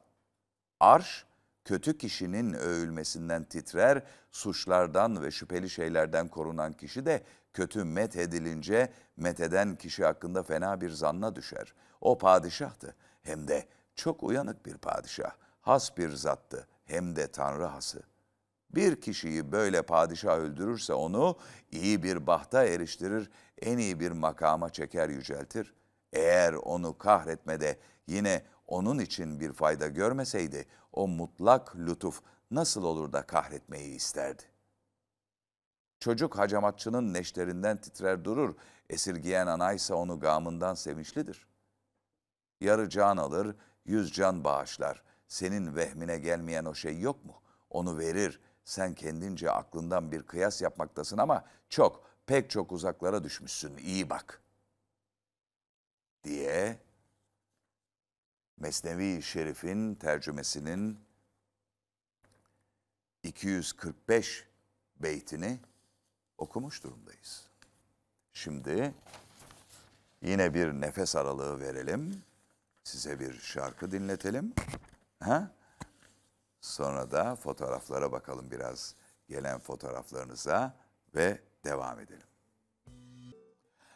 Arş, 0.80 1.26
kötü 1.66 1.98
kişinin 1.98 2.54
övülmesinden 2.54 3.44
titrer, 3.44 4.04
suçlardan 4.32 5.24
ve 5.24 5.32
şüpheli 5.32 5.70
şeylerden 5.70 6.28
korunan 6.28 6.74
kişi 6.74 7.06
de 7.06 7.24
kötü 7.54 7.84
met 7.84 8.16
edilince 8.16 8.94
metheden 9.18 9.76
kişi 9.76 10.06
hakkında 10.06 10.44
fena 10.44 10.82
bir 10.82 10.90
zanna 10.90 11.36
düşer. 11.36 11.74
O 12.02 12.18
padişahtı, 12.18 12.96
hem 13.22 13.48
de 13.48 13.68
çok 13.96 14.24
uyanık 14.24 14.66
bir 14.66 14.78
padişah, 14.78 15.32
has 15.62 15.98
bir 15.98 16.10
zattı, 16.10 16.68
hem 16.86 17.16
de 17.16 17.32
tanrı 17.32 17.66
hası. 17.66 18.02
Bir 18.70 19.02
kişiyi 19.02 19.52
böyle 19.52 19.82
padişah 19.82 20.38
öldürürse 20.38 20.94
onu 20.94 21.38
iyi 21.72 22.04
bir 22.04 22.28
bahta 22.28 22.66
eriştirir, 22.66 23.30
en 23.62 23.78
iyi 23.78 24.00
bir 24.00 24.12
makama 24.12 24.70
çeker 24.70 25.10
yüceltir. 25.10 25.74
Eğer 26.14 26.54
onu 26.54 26.98
kahretmede 26.98 27.80
yine 28.08 28.46
onun 28.68 29.00
için 29.00 29.40
bir 29.40 29.54
fayda 29.54 29.88
görmeseydi 29.88 30.66
o 30.94 31.08
mutlak 31.08 31.76
lütuf 31.76 32.22
nasıl 32.52 32.84
olur 32.84 33.14
da 33.14 33.22
kahretmeyi 33.22 33.96
isterdi? 33.96 34.44
Çocuk 36.00 36.38
hacamatçının 36.38 37.14
neşterinden 37.14 37.78
titrer 37.78 38.26
durur, 38.26 38.56
esirgiyen 38.90 39.48
anaysa 39.48 39.96
onu 39.96 40.20
gamından 40.20 40.74
sevinçlidir. 40.74 41.48
Yarı 42.62 42.90
can 42.90 43.18
alır, 43.18 43.56
yüz 43.86 44.14
can 44.14 44.44
bağışlar. 44.44 45.04
Senin 45.28 45.76
vehmine 45.76 46.18
gelmeyen 46.18 46.66
o 46.66 46.74
şey 46.74 47.00
yok 47.00 47.26
mu? 47.26 47.34
Onu 47.70 47.98
verir. 47.98 48.40
Sen 48.66 48.94
kendince 48.94 49.52
aklından 49.52 50.12
bir 50.12 50.24
kıyas 50.24 50.62
yapmaktasın 50.62 51.18
ama 51.18 51.46
çok, 51.70 52.10
pek 52.26 52.50
çok 52.50 52.72
uzaklara 52.72 53.24
düşmüşsün. 53.24 53.78
İyi 53.78 54.10
bak. 54.10 54.42
Diye 56.24 56.80
Mesnevi 58.58 59.22
Şerif'in 59.22 59.96
tercümesinin 59.96 61.00
245 63.24 64.48
beytini 65.00 65.60
okumuş 66.38 66.84
durumdayız. 66.84 67.48
Şimdi 68.34 68.94
yine 70.22 70.54
bir 70.54 70.72
nefes 70.72 71.16
aralığı 71.16 71.60
verelim. 71.60 72.24
Size 72.84 73.20
bir 73.20 73.40
şarkı 73.40 73.92
dinletelim. 73.92 74.54
Ha? 75.20 75.52
Sonra 76.66 77.12
da 77.12 77.36
fotoğraflara 77.36 78.12
bakalım 78.12 78.52
biraz. 78.52 78.96
Gelen 79.30 79.60
fotoğraflarınıza 79.60 80.74
ve 81.16 81.40
devam 81.64 82.00
edelim. 82.00 82.28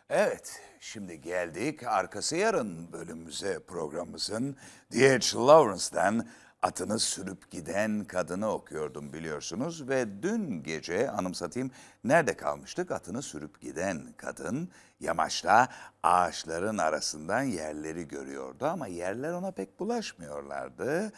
Evet, 0.10 0.62
şimdi 0.80 1.22
geldik 1.22 1.84
arkası 1.84 2.36
yarın 2.36 2.92
bölümümüze 2.92 3.60
programımızın 3.60 4.56
D.H. 4.92 5.38
Lawrence'den 5.38 6.28
atını 6.62 7.00
sürüp 7.00 7.52
giden 7.52 8.04
kadını 8.04 8.52
okuyordum 8.52 9.14
biliyorsunuz 9.14 9.90
ve 9.90 10.24
dün 10.24 10.64
gece 10.64 11.12
anımsatayım 11.12 11.72
nerede 12.04 12.38
kalmıştık? 12.38 12.92
Atını 12.92 13.22
sürüp 13.22 13.62
giden 13.62 14.14
kadın 14.18 14.70
yamaçta 15.00 15.68
ağaçların 16.04 16.78
arasından 16.78 17.42
yerleri 17.44 18.08
görüyordu 18.08 18.66
ama 18.66 18.88
yerler 18.88 19.34
ona 19.34 19.52
pek 19.52 19.80
bulaşmıyorlardı 19.80 21.12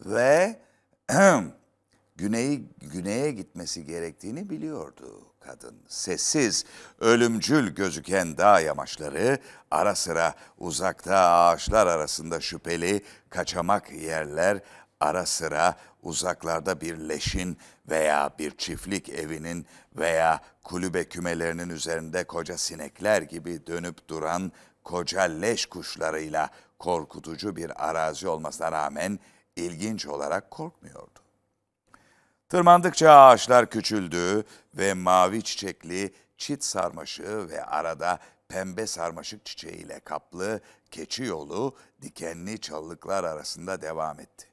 ve 0.00 0.66
güney 2.16 2.62
güneye 2.80 3.32
gitmesi 3.32 3.84
gerektiğini 3.84 4.50
biliyordu 4.50 5.26
kadın. 5.40 5.76
Sessiz, 5.88 6.64
ölümcül 7.00 7.74
gözüken 7.74 8.36
dağ 8.36 8.60
yamaçları, 8.60 9.38
ara 9.70 9.94
sıra 9.94 10.34
uzakta 10.58 11.16
ağaçlar 11.16 11.86
arasında 11.86 12.40
şüpheli 12.40 13.02
kaçamak 13.30 13.92
yerler, 13.92 14.60
ara 15.00 15.26
sıra 15.26 15.76
uzaklarda 16.02 16.80
bir 16.80 16.96
leşin 16.98 17.58
veya 17.88 18.30
bir 18.38 18.56
çiftlik 18.56 19.08
evinin 19.08 19.66
veya 19.96 20.40
kulübe 20.64 21.04
kümelerinin 21.04 21.68
üzerinde 21.68 22.24
koca 22.24 22.58
sinekler 22.58 23.22
gibi 23.22 23.66
dönüp 23.66 24.08
duran 24.08 24.52
koca 24.84 25.22
leş 25.22 25.66
kuşlarıyla 25.66 26.50
korkutucu 26.78 27.56
bir 27.56 27.88
arazi 27.88 28.28
olmasına 28.28 28.72
rağmen 28.72 29.18
ilginç 29.56 30.06
olarak 30.06 30.50
korkmuyordu. 30.50 31.20
Tırmandıkça 32.48 33.12
ağaçlar 33.12 33.70
küçüldü 33.70 34.44
ve 34.74 34.94
mavi 34.94 35.42
çiçekli 35.42 36.14
çit 36.38 36.64
sarmaşığı 36.64 37.48
ve 37.48 37.64
arada 37.64 38.18
pembe 38.48 38.86
sarmaşık 38.86 39.44
çiçeğiyle 39.44 40.00
kaplı 40.00 40.60
keçi 40.90 41.24
yolu 41.24 41.76
dikenli 42.02 42.60
çalılıklar 42.60 43.24
arasında 43.24 43.82
devam 43.82 44.20
etti. 44.20 44.46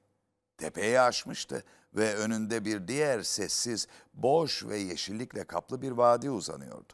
Tepeyi 0.58 0.99
aşmıştı 0.99 1.64
ve 1.93 2.16
önünde 2.16 2.66
bir 2.66 2.88
diğer 2.88 3.24
sessiz, 3.24 3.88
boş 4.14 4.66
ve 4.66 4.78
yeşillikle 4.78 5.43
kaplı 5.43 5.82
bir 5.82 5.91
vadi 5.91 6.30
uzanıyordu. 6.30 6.93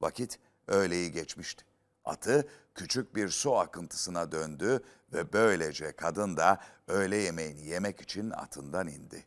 Vakit 0.00 0.38
öğleyi 0.68 1.12
geçmişti. 1.12 1.64
Atı 2.04 2.48
küçük 2.74 3.16
bir 3.16 3.28
su 3.28 3.56
akıntısına 3.56 4.32
döndü 4.32 4.82
ve 5.12 5.32
böylece 5.32 5.92
kadın 5.92 6.36
da 6.36 6.60
öğle 6.88 7.16
yemeğini 7.16 7.66
yemek 7.66 8.00
için 8.00 8.30
atından 8.30 8.88
indi. 8.88 9.24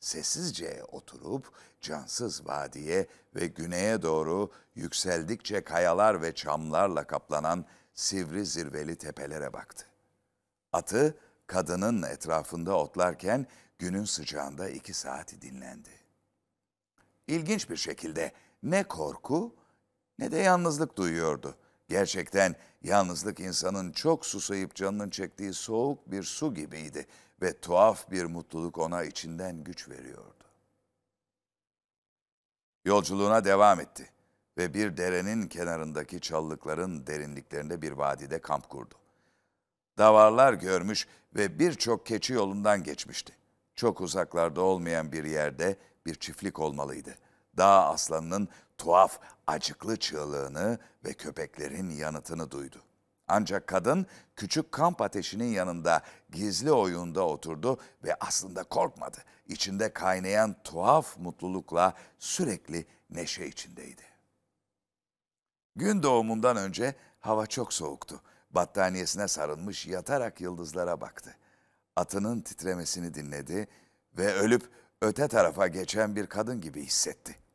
Sessizce 0.00 0.84
oturup 0.88 1.52
cansız 1.80 2.46
vadiye 2.46 3.06
ve 3.34 3.46
güneye 3.46 4.02
doğru 4.02 4.50
yükseldikçe 4.74 5.64
kayalar 5.64 6.22
ve 6.22 6.34
çamlarla 6.34 7.06
kaplanan 7.06 7.64
sivri 7.94 8.46
zirveli 8.46 8.96
tepelere 8.96 9.52
baktı. 9.52 9.86
Atı 10.72 11.18
kadının 11.46 12.02
etrafında 12.02 12.74
otlarken 12.74 13.46
günün 13.78 14.04
sıcağında 14.04 14.68
iki 14.68 14.94
saati 14.94 15.42
dinlendi. 15.42 15.90
İlginç 17.26 17.70
bir 17.70 17.76
şekilde 17.76 18.32
ne 18.62 18.82
korku 18.82 19.54
ne 20.18 20.32
de 20.32 20.38
yalnızlık 20.38 20.96
duyuyordu. 20.96 21.56
Gerçekten 21.88 22.56
yalnızlık 22.86 23.40
insanın 23.40 23.92
çok 23.92 24.26
susayıp 24.26 24.74
canının 24.74 25.10
çektiği 25.10 25.54
soğuk 25.54 26.10
bir 26.10 26.22
su 26.22 26.54
gibiydi 26.54 27.06
ve 27.42 27.60
tuhaf 27.60 28.10
bir 28.10 28.24
mutluluk 28.24 28.78
ona 28.78 29.04
içinden 29.04 29.64
güç 29.64 29.88
veriyordu. 29.88 30.44
Yolculuğuna 32.84 33.44
devam 33.44 33.80
etti 33.80 34.10
ve 34.58 34.74
bir 34.74 34.96
derenin 34.96 35.48
kenarındaki 35.48 36.20
çalılıkların 36.20 37.06
derinliklerinde 37.06 37.82
bir 37.82 37.92
vadide 37.92 38.40
kamp 38.40 38.68
kurdu. 38.68 38.94
Davarlar 39.98 40.52
görmüş 40.52 41.06
ve 41.36 41.58
birçok 41.58 42.06
keçi 42.06 42.32
yolundan 42.32 42.82
geçmişti. 42.82 43.32
Çok 43.74 44.00
uzaklarda 44.00 44.60
olmayan 44.60 45.12
bir 45.12 45.24
yerde 45.24 45.76
bir 46.06 46.14
çiftlik 46.14 46.58
olmalıydı. 46.58 47.14
Dağ 47.56 47.88
aslanının 47.88 48.48
tuhaf, 48.78 49.18
acıklı 49.46 49.96
çığlığını 49.96 50.78
ve 51.04 51.12
köpeklerin 51.12 51.90
yanıtını 51.90 52.50
duydu. 52.50 52.82
Ancak 53.28 53.66
kadın 53.66 54.06
küçük 54.36 54.72
kamp 54.72 55.00
ateşinin 55.00 55.52
yanında 55.52 56.02
gizli 56.32 56.72
oyunda 56.72 57.26
oturdu 57.26 57.80
ve 58.04 58.16
aslında 58.20 58.64
korkmadı. 58.64 59.18
İçinde 59.48 59.92
kaynayan 59.92 60.56
tuhaf 60.64 61.18
mutlulukla 61.18 61.94
sürekli 62.18 62.86
neşe 63.10 63.46
içindeydi. 63.46 64.02
Gün 65.76 66.02
doğumundan 66.02 66.56
önce 66.56 66.94
hava 67.20 67.46
çok 67.46 67.72
soğuktu. 67.72 68.20
Battaniyesine 68.50 69.28
sarılmış 69.28 69.86
yatarak 69.86 70.40
yıldızlara 70.40 71.00
baktı. 71.00 71.36
Atının 71.96 72.40
titremesini 72.40 73.14
dinledi 73.14 73.68
ve 74.18 74.34
ölüp 74.34 74.70
öte 75.02 75.28
tarafa 75.28 75.66
geçen 75.66 76.16
bir 76.16 76.26
kadın 76.26 76.60
gibi 76.60 76.82
hissetti. 76.82 77.45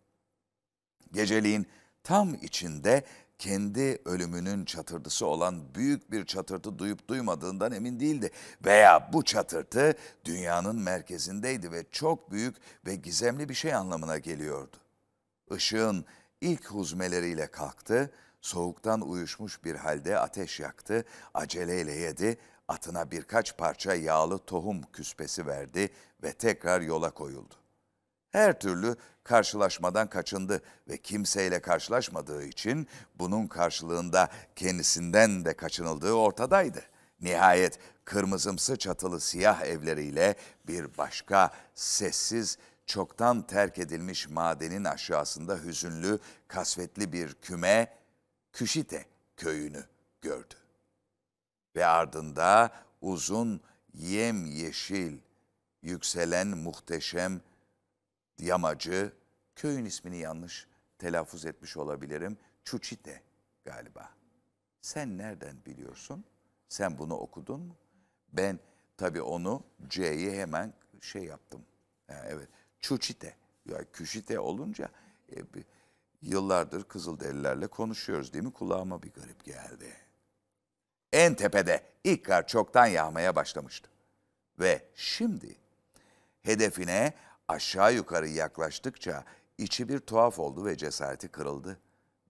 Geceliğin 1.13 1.67
tam 2.03 2.33
içinde 2.33 3.03
kendi 3.41 4.01
ölümünün 4.05 4.65
çatırtısı 4.65 5.25
olan 5.25 5.75
büyük 5.75 6.11
bir 6.11 6.25
çatırtı 6.25 6.79
duyup 6.79 7.07
duymadığından 7.07 7.71
emin 7.71 7.99
değildi. 7.99 8.31
Veya 8.65 9.09
bu 9.13 9.23
çatırtı 9.23 9.93
dünyanın 10.25 10.75
merkezindeydi 10.75 11.71
ve 11.71 11.85
çok 11.91 12.31
büyük 12.31 12.55
ve 12.85 12.95
gizemli 12.95 13.49
bir 13.49 13.53
şey 13.53 13.73
anlamına 13.73 14.17
geliyordu. 14.17 14.77
Işığın 15.55 16.05
ilk 16.41 16.65
huzmeleriyle 16.65 17.47
kalktı, 17.47 18.11
soğuktan 18.41 19.01
uyuşmuş 19.01 19.63
bir 19.63 19.75
halde 19.75 20.19
ateş 20.19 20.59
yaktı, 20.59 21.05
aceleyle 21.33 21.93
yedi, 21.93 22.37
atına 22.67 23.11
birkaç 23.11 23.57
parça 23.57 23.93
yağlı 23.93 24.37
tohum 24.37 24.81
küspesi 24.93 25.45
verdi 25.45 25.89
ve 26.23 26.33
tekrar 26.33 26.81
yola 26.81 27.11
koyuldu. 27.11 27.60
Her 28.31 28.59
türlü 28.59 28.95
karşılaşmadan 29.23 30.09
kaçındı 30.09 30.61
ve 30.89 30.97
kimseyle 30.97 31.61
karşılaşmadığı 31.61 32.43
için 32.43 32.87
bunun 33.19 33.47
karşılığında 33.47 34.29
kendisinden 34.55 35.45
de 35.45 35.53
kaçınıldığı 35.53 36.13
ortadaydı. 36.13 36.81
Nihayet 37.21 37.79
kırmızımsı 38.05 38.77
çatılı 38.77 39.21
siyah 39.21 39.61
evleriyle 39.61 40.35
bir 40.67 40.97
başka 40.97 41.51
sessiz, 41.75 42.57
çoktan 42.85 43.41
terk 43.47 43.79
edilmiş 43.79 44.29
madenin 44.29 44.83
aşağısında 44.83 45.57
hüzünlü, 45.57 46.19
kasvetli 46.47 47.13
bir 47.13 47.33
küme, 47.33 48.01
Küşite 48.53 49.05
köyünü 49.37 49.83
gördü. 50.21 50.55
Ve 51.75 51.85
ardında 51.85 52.71
uzun, 53.01 53.61
yem 53.93 54.45
yeşil, 54.45 55.17
yükselen 55.81 56.47
muhteşem 56.47 57.41
yamacı, 58.41 59.13
köyün 59.55 59.85
ismini 59.85 60.17
yanlış 60.17 60.67
telaffuz 60.97 61.45
etmiş 61.45 61.77
olabilirim. 61.77 62.37
Çuçite 62.63 63.21
galiba. 63.65 64.09
Sen 64.81 65.17
nereden 65.17 65.65
biliyorsun? 65.65 66.25
Sen 66.69 66.97
bunu 66.97 67.13
okudun 67.15 67.59
mu? 67.61 67.75
Ben 68.33 68.59
tabii 68.97 69.21
onu 69.21 69.63
C'yi 69.87 70.31
hemen 70.31 70.73
şey 71.01 71.23
yaptım. 71.23 71.65
Ha, 72.07 72.25
evet. 72.27 72.47
Çuçite. 72.79 73.35
Ya 73.65 73.91
Küşite 73.91 74.39
olunca 74.39 74.89
e, 75.35 75.53
bir- 75.53 75.65
yıllardır 76.21 76.83
Kızılderililerle 76.83 77.67
konuşuyoruz 77.67 78.33
değil 78.33 78.43
mi? 78.45 78.53
Kulağıma 78.53 79.03
bir 79.03 79.11
garip 79.11 79.43
geldi. 79.43 79.93
En 81.13 81.35
tepede 81.35 81.83
ilk 82.03 82.25
kar 82.25 82.47
çoktan 82.47 82.85
yağmaya 82.85 83.35
başlamıştı. 83.35 83.89
Ve 84.59 84.85
şimdi 84.95 85.55
hedefine 86.41 87.13
aşağı 87.51 87.93
yukarı 87.93 88.27
yaklaştıkça 88.27 89.23
içi 89.57 89.89
bir 89.89 89.99
tuhaf 89.99 90.39
oldu 90.39 90.65
ve 90.65 90.77
cesareti 90.77 91.27
kırıldı. 91.27 91.77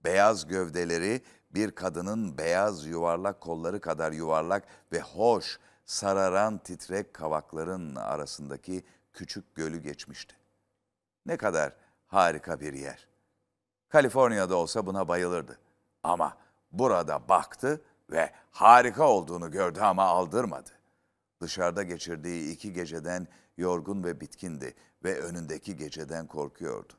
Beyaz 0.04 0.46
gövdeleri 0.46 1.22
bir 1.50 1.70
kadının 1.70 2.38
beyaz 2.38 2.86
yuvarlak 2.86 3.40
kolları 3.40 3.80
kadar 3.80 4.12
yuvarlak 4.12 4.64
ve 4.92 5.00
hoş, 5.00 5.58
sararan 5.84 6.58
titrek 6.58 7.14
kavakların 7.14 7.94
arasındaki 7.94 8.84
küçük 9.12 9.54
gölü 9.54 9.82
geçmişti. 9.82 10.34
Ne 11.26 11.36
kadar 11.36 11.72
harika 12.06 12.60
bir 12.60 12.72
yer. 12.72 13.08
Kaliforniya'da 13.88 14.56
olsa 14.56 14.86
buna 14.86 15.08
bayılırdı. 15.08 15.58
Ama 16.02 16.36
burada 16.72 17.28
baktı 17.28 17.80
ve 18.10 18.32
harika 18.50 19.08
olduğunu 19.08 19.50
gördü 19.50 19.80
ama 19.80 20.02
aldırmadı. 20.02 20.70
Dışarıda 21.42 21.82
geçirdiği 21.82 22.52
iki 22.52 22.72
geceden 22.72 23.28
yorgun 23.56 24.04
ve 24.04 24.20
bitkindi 24.20 24.74
ve 25.04 25.20
önündeki 25.20 25.76
geceden 25.76 26.26
korkuyordu. 26.26 26.92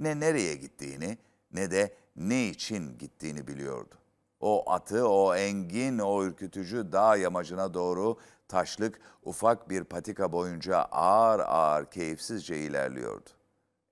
Ne 0.00 0.20
nereye 0.20 0.54
gittiğini 0.54 1.18
ne 1.52 1.70
de 1.70 1.94
ne 2.16 2.48
için 2.48 2.98
gittiğini 2.98 3.46
biliyordu. 3.46 3.94
O 4.40 4.70
atı, 4.70 5.08
o 5.08 5.34
engin, 5.34 5.98
o 5.98 6.24
ürkütücü 6.24 6.92
dağ 6.92 7.16
yamacına 7.16 7.74
doğru 7.74 8.18
taşlık 8.48 9.00
ufak 9.22 9.70
bir 9.70 9.84
patika 9.84 10.32
boyunca 10.32 10.76
ağır 10.76 11.40
ağır 11.40 11.90
keyifsizce 11.90 12.58
ilerliyordu. 12.58 13.30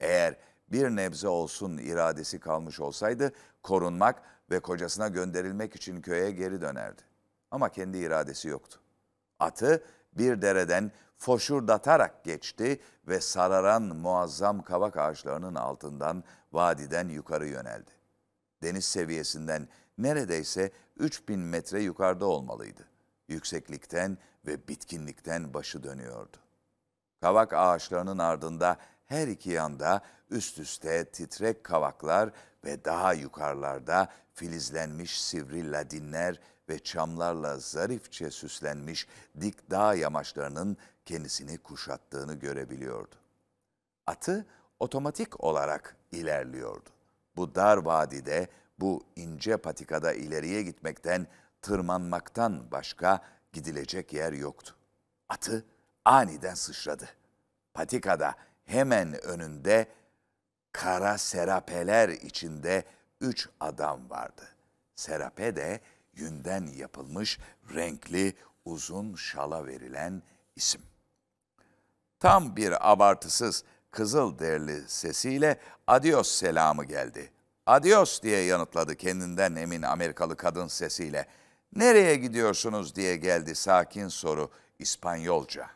Eğer 0.01 0.37
bir 0.69 0.89
nebze 0.89 1.29
olsun 1.29 1.79
iradesi 1.79 2.41
kalmış 2.41 2.81
olsaydı 2.81 3.33
korunmak 3.63 4.23
ve 4.51 4.61
kocasına 4.61 5.09
gönderilmek 5.09 5.77
için 5.77 6.01
köye 6.01 6.31
geri 6.31 6.61
dönerdi. 6.61 7.03
Ama 7.51 7.69
kendi 7.69 7.99
iradesi 7.99 8.49
yoktu. 8.49 8.80
Atı 9.41 9.85
bir 10.13 10.43
dereden 10.43 10.93
foşurdatarak 11.17 12.25
geçti 12.25 12.81
ve 13.09 13.21
sararan 13.21 13.83
muazzam 13.83 14.63
kavak 14.63 14.97
ağaçlarının 14.97 15.55
altından 15.55 16.25
vadiden 16.53 17.09
yukarı 17.09 17.47
yöneldi. 17.47 17.91
Deniz 18.63 18.85
seviyesinden 18.85 19.69
neredeyse 19.99 20.73
3000 20.97 21.41
metre 21.41 21.83
yukarıda 21.83 22.27
olmalıydı. 22.27 22.89
Yükseklikten 23.29 24.19
ve 24.47 24.69
bitkinlikten 24.69 25.55
başı 25.55 25.83
dönüyordu. 25.83 26.37
Kavak 27.21 27.53
ağaçlarının 27.53 28.19
ardında 28.19 28.77
her 29.07 29.29
iki 29.29 29.51
yanda 29.51 30.01
üst 30.31 30.59
üste 30.59 31.05
titrek 31.05 31.65
kavaklar 31.65 32.31
ve 32.65 32.85
daha 32.85 33.13
yukarılarda 33.13 34.09
filizlenmiş 34.35 35.23
sivri 35.23 35.73
ladinler 35.73 36.41
ve 36.71 36.79
çamlarla 36.79 37.59
zarifçe 37.59 38.31
süslenmiş 38.31 39.07
dik 39.41 39.71
dağ 39.71 39.95
yamaçlarının 39.95 40.77
kendisini 41.05 41.59
kuşattığını 41.59 42.35
görebiliyordu. 42.35 43.15
Atı 44.07 44.47
otomatik 44.81 45.45
olarak 45.45 45.97
ilerliyordu. 46.13 46.91
Bu 47.37 47.55
dar 47.55 47.77
vadide, 47.77 48.49
bu 48.79 49.05
ince 49.17 49.57
patikada 49.57 50.13
ileriye 50.13 50.63
gitmekten, 50.63 51.27
tırmanmaktan 51.63 52.71
başka 52.73 53.21
gidilecek 53.53 54.13
yer 54.13 54.33
yoktu. 54.33 54.75
Atı 55.29 55.65
aniden 56.05 56.55
sıçradı. 56.55 57.09
Patikada 57.75 58.35
hemen 58.65 59.25
önünde 59.25 59.89
kara 60.73 61.19
serapeler 61.19 62.09
içinde 62.09 62.85
üç 63.21 63.49
adam 63.61 64.11
vardı. 64.11 64.43
Serape 64.97 65.57
de 65.57 65.81
yünden 66.21 66.67
yapılmış 66.67 67.39
renkli 67.75 68.35
uzun 68.65 69.15
şala 69.15 69.67
verilen 69.67 70.23
isim. 70.57 70.83
Tam 72.21 72.57
bir 72.57 72.93
abartısız 72.93 73.65
kızıl 73.91 74.39
derli 74.39 74.89
sesiyle 74.89 75.61
adios 75.87 76.31
selamı 76.31 76.85
geldi. 76.85 77.33
Adios 77.67 78.23
diye 78.23 78.41
yanıtladı 78.45 78.97
kendinden 78.97 79.55
emin 79.55 79.83
Amerikalı 79.83 80.37
kadın 80.37 80.67
sesiyle. 80.67 81.27
Nereye 81.77 82.17
gidiyorsunuz 82.17 82.95
diye 82.95 83.17
geldi 83.17 83.55
sakin 83.55 84.09
soru 84.09 84.51
İspanyolca. 84.79 85.71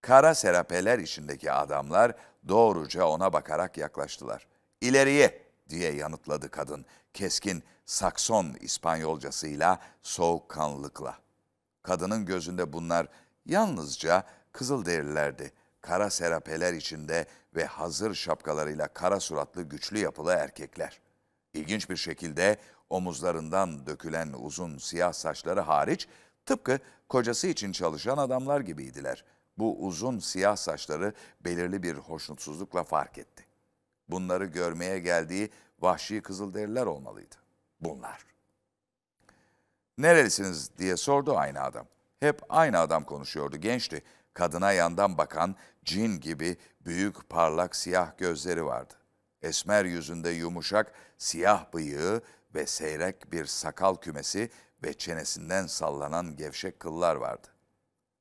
Kara 0.00 0.34
serapeler 0.34 0.98
içindeki 0.98 1.52
adamlar 1.52 2.12
doğruca 2.48 3.04
ona 3.06 3.32
bakarak 3.32 3.78
yaklaştılar. 3.78 4.46
İleriye 4.80 5.42
diye 5.68 5.92
yanıtladı 5.92 6.50
kadın 6.50 6.86
keskin 7.14 7.62
Sakson 7.90 8.56
İspanyolcasıyla 8.60 9.80
soğukkanlılıkla. 10.02 11.18
Kadının 11.82 12.26
gözünde 12.26 12.72
bunlar 12.72 13.08
yalnızca 13.46 14.24
Kızılderililerdi. 14.52 15.52
Kara 15.80 16.10
serapeler 16.10 16.72
içinde 16.72 17.26
ve 17.56 17.64
hazır 17.64 18.14
şapkalarıyla 18.14 18.88
kara 18.88 19.20
suratlı 19.20 19.62
güçlü 19.62 19.98
yapılı 19.98 20.32
erkekler. 20.32 21.00
İlginç 21.54 21.90
bir 21.90 21.96
şekilde 21.96 22.56
omuzlarından 22.90 23.86
dökülen 23.86 24.32
uzun 24.32 24.78
siyah 24.78 25.12
saçları 25.12 25.60
hariç 25.60 26.08
tıpkı 26.46 26.78
kocası 27.08 27.46
için 27.46 27.72
çalışan 27.72 28.18
adamlar 28.18 28.60
gibiydiler. 28.60 29.24
Bu 29.58 29.86
uzun 29.86 30.18
siyah 30.18 30.56
saçları 30.56 31.14
belirli 31.40 31.82
bir 31.82 31.94
hoşnutsuzlukla 31.94 32.84
fark 32.84 33.18
etti. 33.18 33.46
Bunları 34.08 34.44
görmeye 34.44 34.98
geldiği 34.98 35.50
vahşi 35.80 36.22
kızılderililer 36.22 36.86
olmalıydı. 36.86 37.49
Bunlar. 37.80 38.26
Nerelisiniz 39.98 40.78
diye 40.78 40.96
sordu 40.96 41.36
aynı 41.36 41.62
adam. 41.62 41.86
Hep 42.20 42.40
aynı 42.48 42.78
adam 42.78 43.04
konuşuyordu. 43.04 43.56
Gençti. 43.56 44.02
Kadına 44.34 44.72
yandan 44.72 45.18
bakan 45.18 45.56
cin 45.84 46.20
gibi 46.20 46.56
büyük 46.80 47.28
parlak 47.28 47.76
siyah 47.76 48.18
gözleri 48.18 48.64
vardı. 48.64 48.94
Esmer 49.42 49.84
yüzünde 49.84 50.30
yumuşak 50.30 50.92
siyah 51.18 51.72
bıyığı 51.74 52.22
ve 52.54 52.66
seyrek 52.66 53.32
bir 53.32 53.46
sakal 53.46 53.96
kümesi 53.96 54.50
ve 54.84 54.92
çenesinden 54.92 55.66
sallanan 55.66 56.36
gevşek 56.36 56.80
kıllar 56.80 57.16
vardı. 57.16 57.48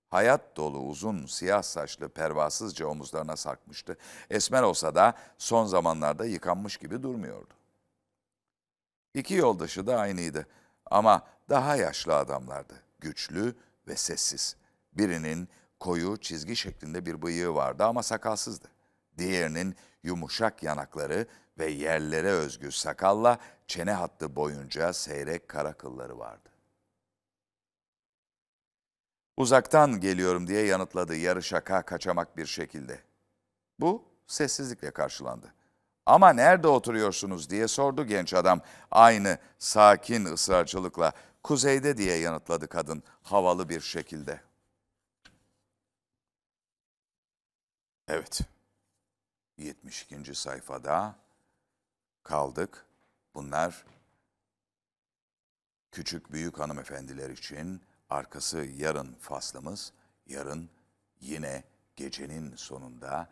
Hayat 0.10 0.58
dolu 0.58 0.80
uzun 0.80 1.26
siyah 1.26 1.64
saçlı 1.64 2.10
pervasızca 2.10 2.88
omuzlarına 2.88 3.36
sarkmıştı. 3.36 3.98
Esmer 4.30 4.64
olsa 4.64 4.96
da 4.96 5.14
son 5.38 5.66
zamanlarda 5.66 6.26
yıkanmış 6.26 6.78
gibi 6.78 7.04
durmuyordu. 7.04 7.59
İki 9.20 9.34
yoldaşı 9.34 9.88
da 9.88 10.00
aynıydı 10.00 10.48
ama 10.86 11.28
daha 11.50 11.76
yaşlı 11.76 12.16
adamlardı. 12.16 12.84
Güçlü 13.00 13.56
ve 13.88 13.96
sessiz. 13.96 14.56
Birinin 14.94 15.50
koyu 15.80 16.18
çizgi 16.18 16.56
şeklinde 16.56 17.06
bir 17.06 17.22
bıyığı 17.22 17.56
vardı 17.56 17.84
ama 17.84 18.04
sakalsızdı. 18.04 18.68
Diğerinin 19.18 19.76
yumuşak 20.04 20.64
yanakları 20.64 21.28
ve 21.58 21.66
yerlere 21.66 22.32
özgü 22.32 22.72
sakalla 22.72 23.38
çene 23.68 23.92
hattı 23.92 24.36
boyunca 24.36 24.94
seyrek 24.94 25.48
kara 25.48 25.74
kılları 25.74 26.20
vardı. 26.20 26.50
Uzaktan 29.38 30.00
geliyorum 30.00 30.48
diye 30.48 30.66
yanıtladı 30.66 31.16
yarı 31.16 31.44
şaka 31.44 31.82
kaçamak 31.82 32.38
bir 32.38 32.46
şekilde. 32.46 33.00
Bu 33.80 34.06
sessizlikle 34.28 34.92
karşılandı. 34.92 35.54
Ama 36.10 36.34
nerede 36.34 36.68
oturuyorsunuz 36.68 37.50
diye 37.50 37.68
sordu 37.68 38.06
genç 38.06 38.34
adam. 38.34 38.62
Aynı 38.92 39.38
sakin 39.60 40.26
ısrarcılıkla 40.26 41.12
kuzeyde 41.44 41.98
diye 41.98 42.18
yanıtladı 42.18 42.68
kadın 42.68 43.04
havalı 43.24 43.70
bir 43.70 43.82
şekilde. 43.82 44.42
Evet. 48.08 48.42
72. 49.58 50.36
sayfada 50.36 51.16
kaldık. 52.24 52.86
Bunlar 53.36 53.86
küçük 55.92 56.32
büyük 56.32 56.60
hanımefendiler 56.60 57.30
için 57.30 57.82
arkası 58.10 58.58
yarın 58.58 59.14
faslımız. 59.14 59.94
Yarın 60.28 60.70
yine 61.22 61.64
gecenin 61.96 62.56
sonunda 62.56 63.30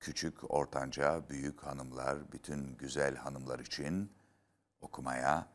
küçük, 0.00 0.50
ortanca, 0.50 1.28
büyük 1.30 1.62
hanımlar, 1.62 2.32
bütün 2.32 2.76
güzel 2.76 3.16
hanımlar 3.16 3.58
için 3.58 4.12
okumaya 4.80 5.48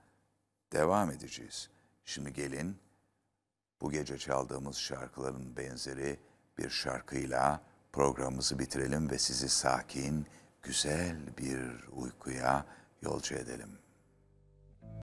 devam 0.71 1.11
edeceğiz. 1.11 1.69
Şimdi 2.05 2.33
gelin 2.33 2.77
bu 3.81 3.91
gece 3.91 4.17
çaldığımız 4.17 4.77
şarkıların 4.77 5.57
benzeri 5.57 6.19
bir 6.57 6.69
şarkıyla 6.69 7.61
programımızı 7.93 8.59
bitirelim 8.59 9.09
ve 9.09 9.17
sizi 9.19 9.49
sakin, 9.49 10.27
güzel 10.61 11.37
bir 11.37 11.87
uykuya 11.91 12.65
yolcu 13.01 13.35
edelim. 13.35 13.82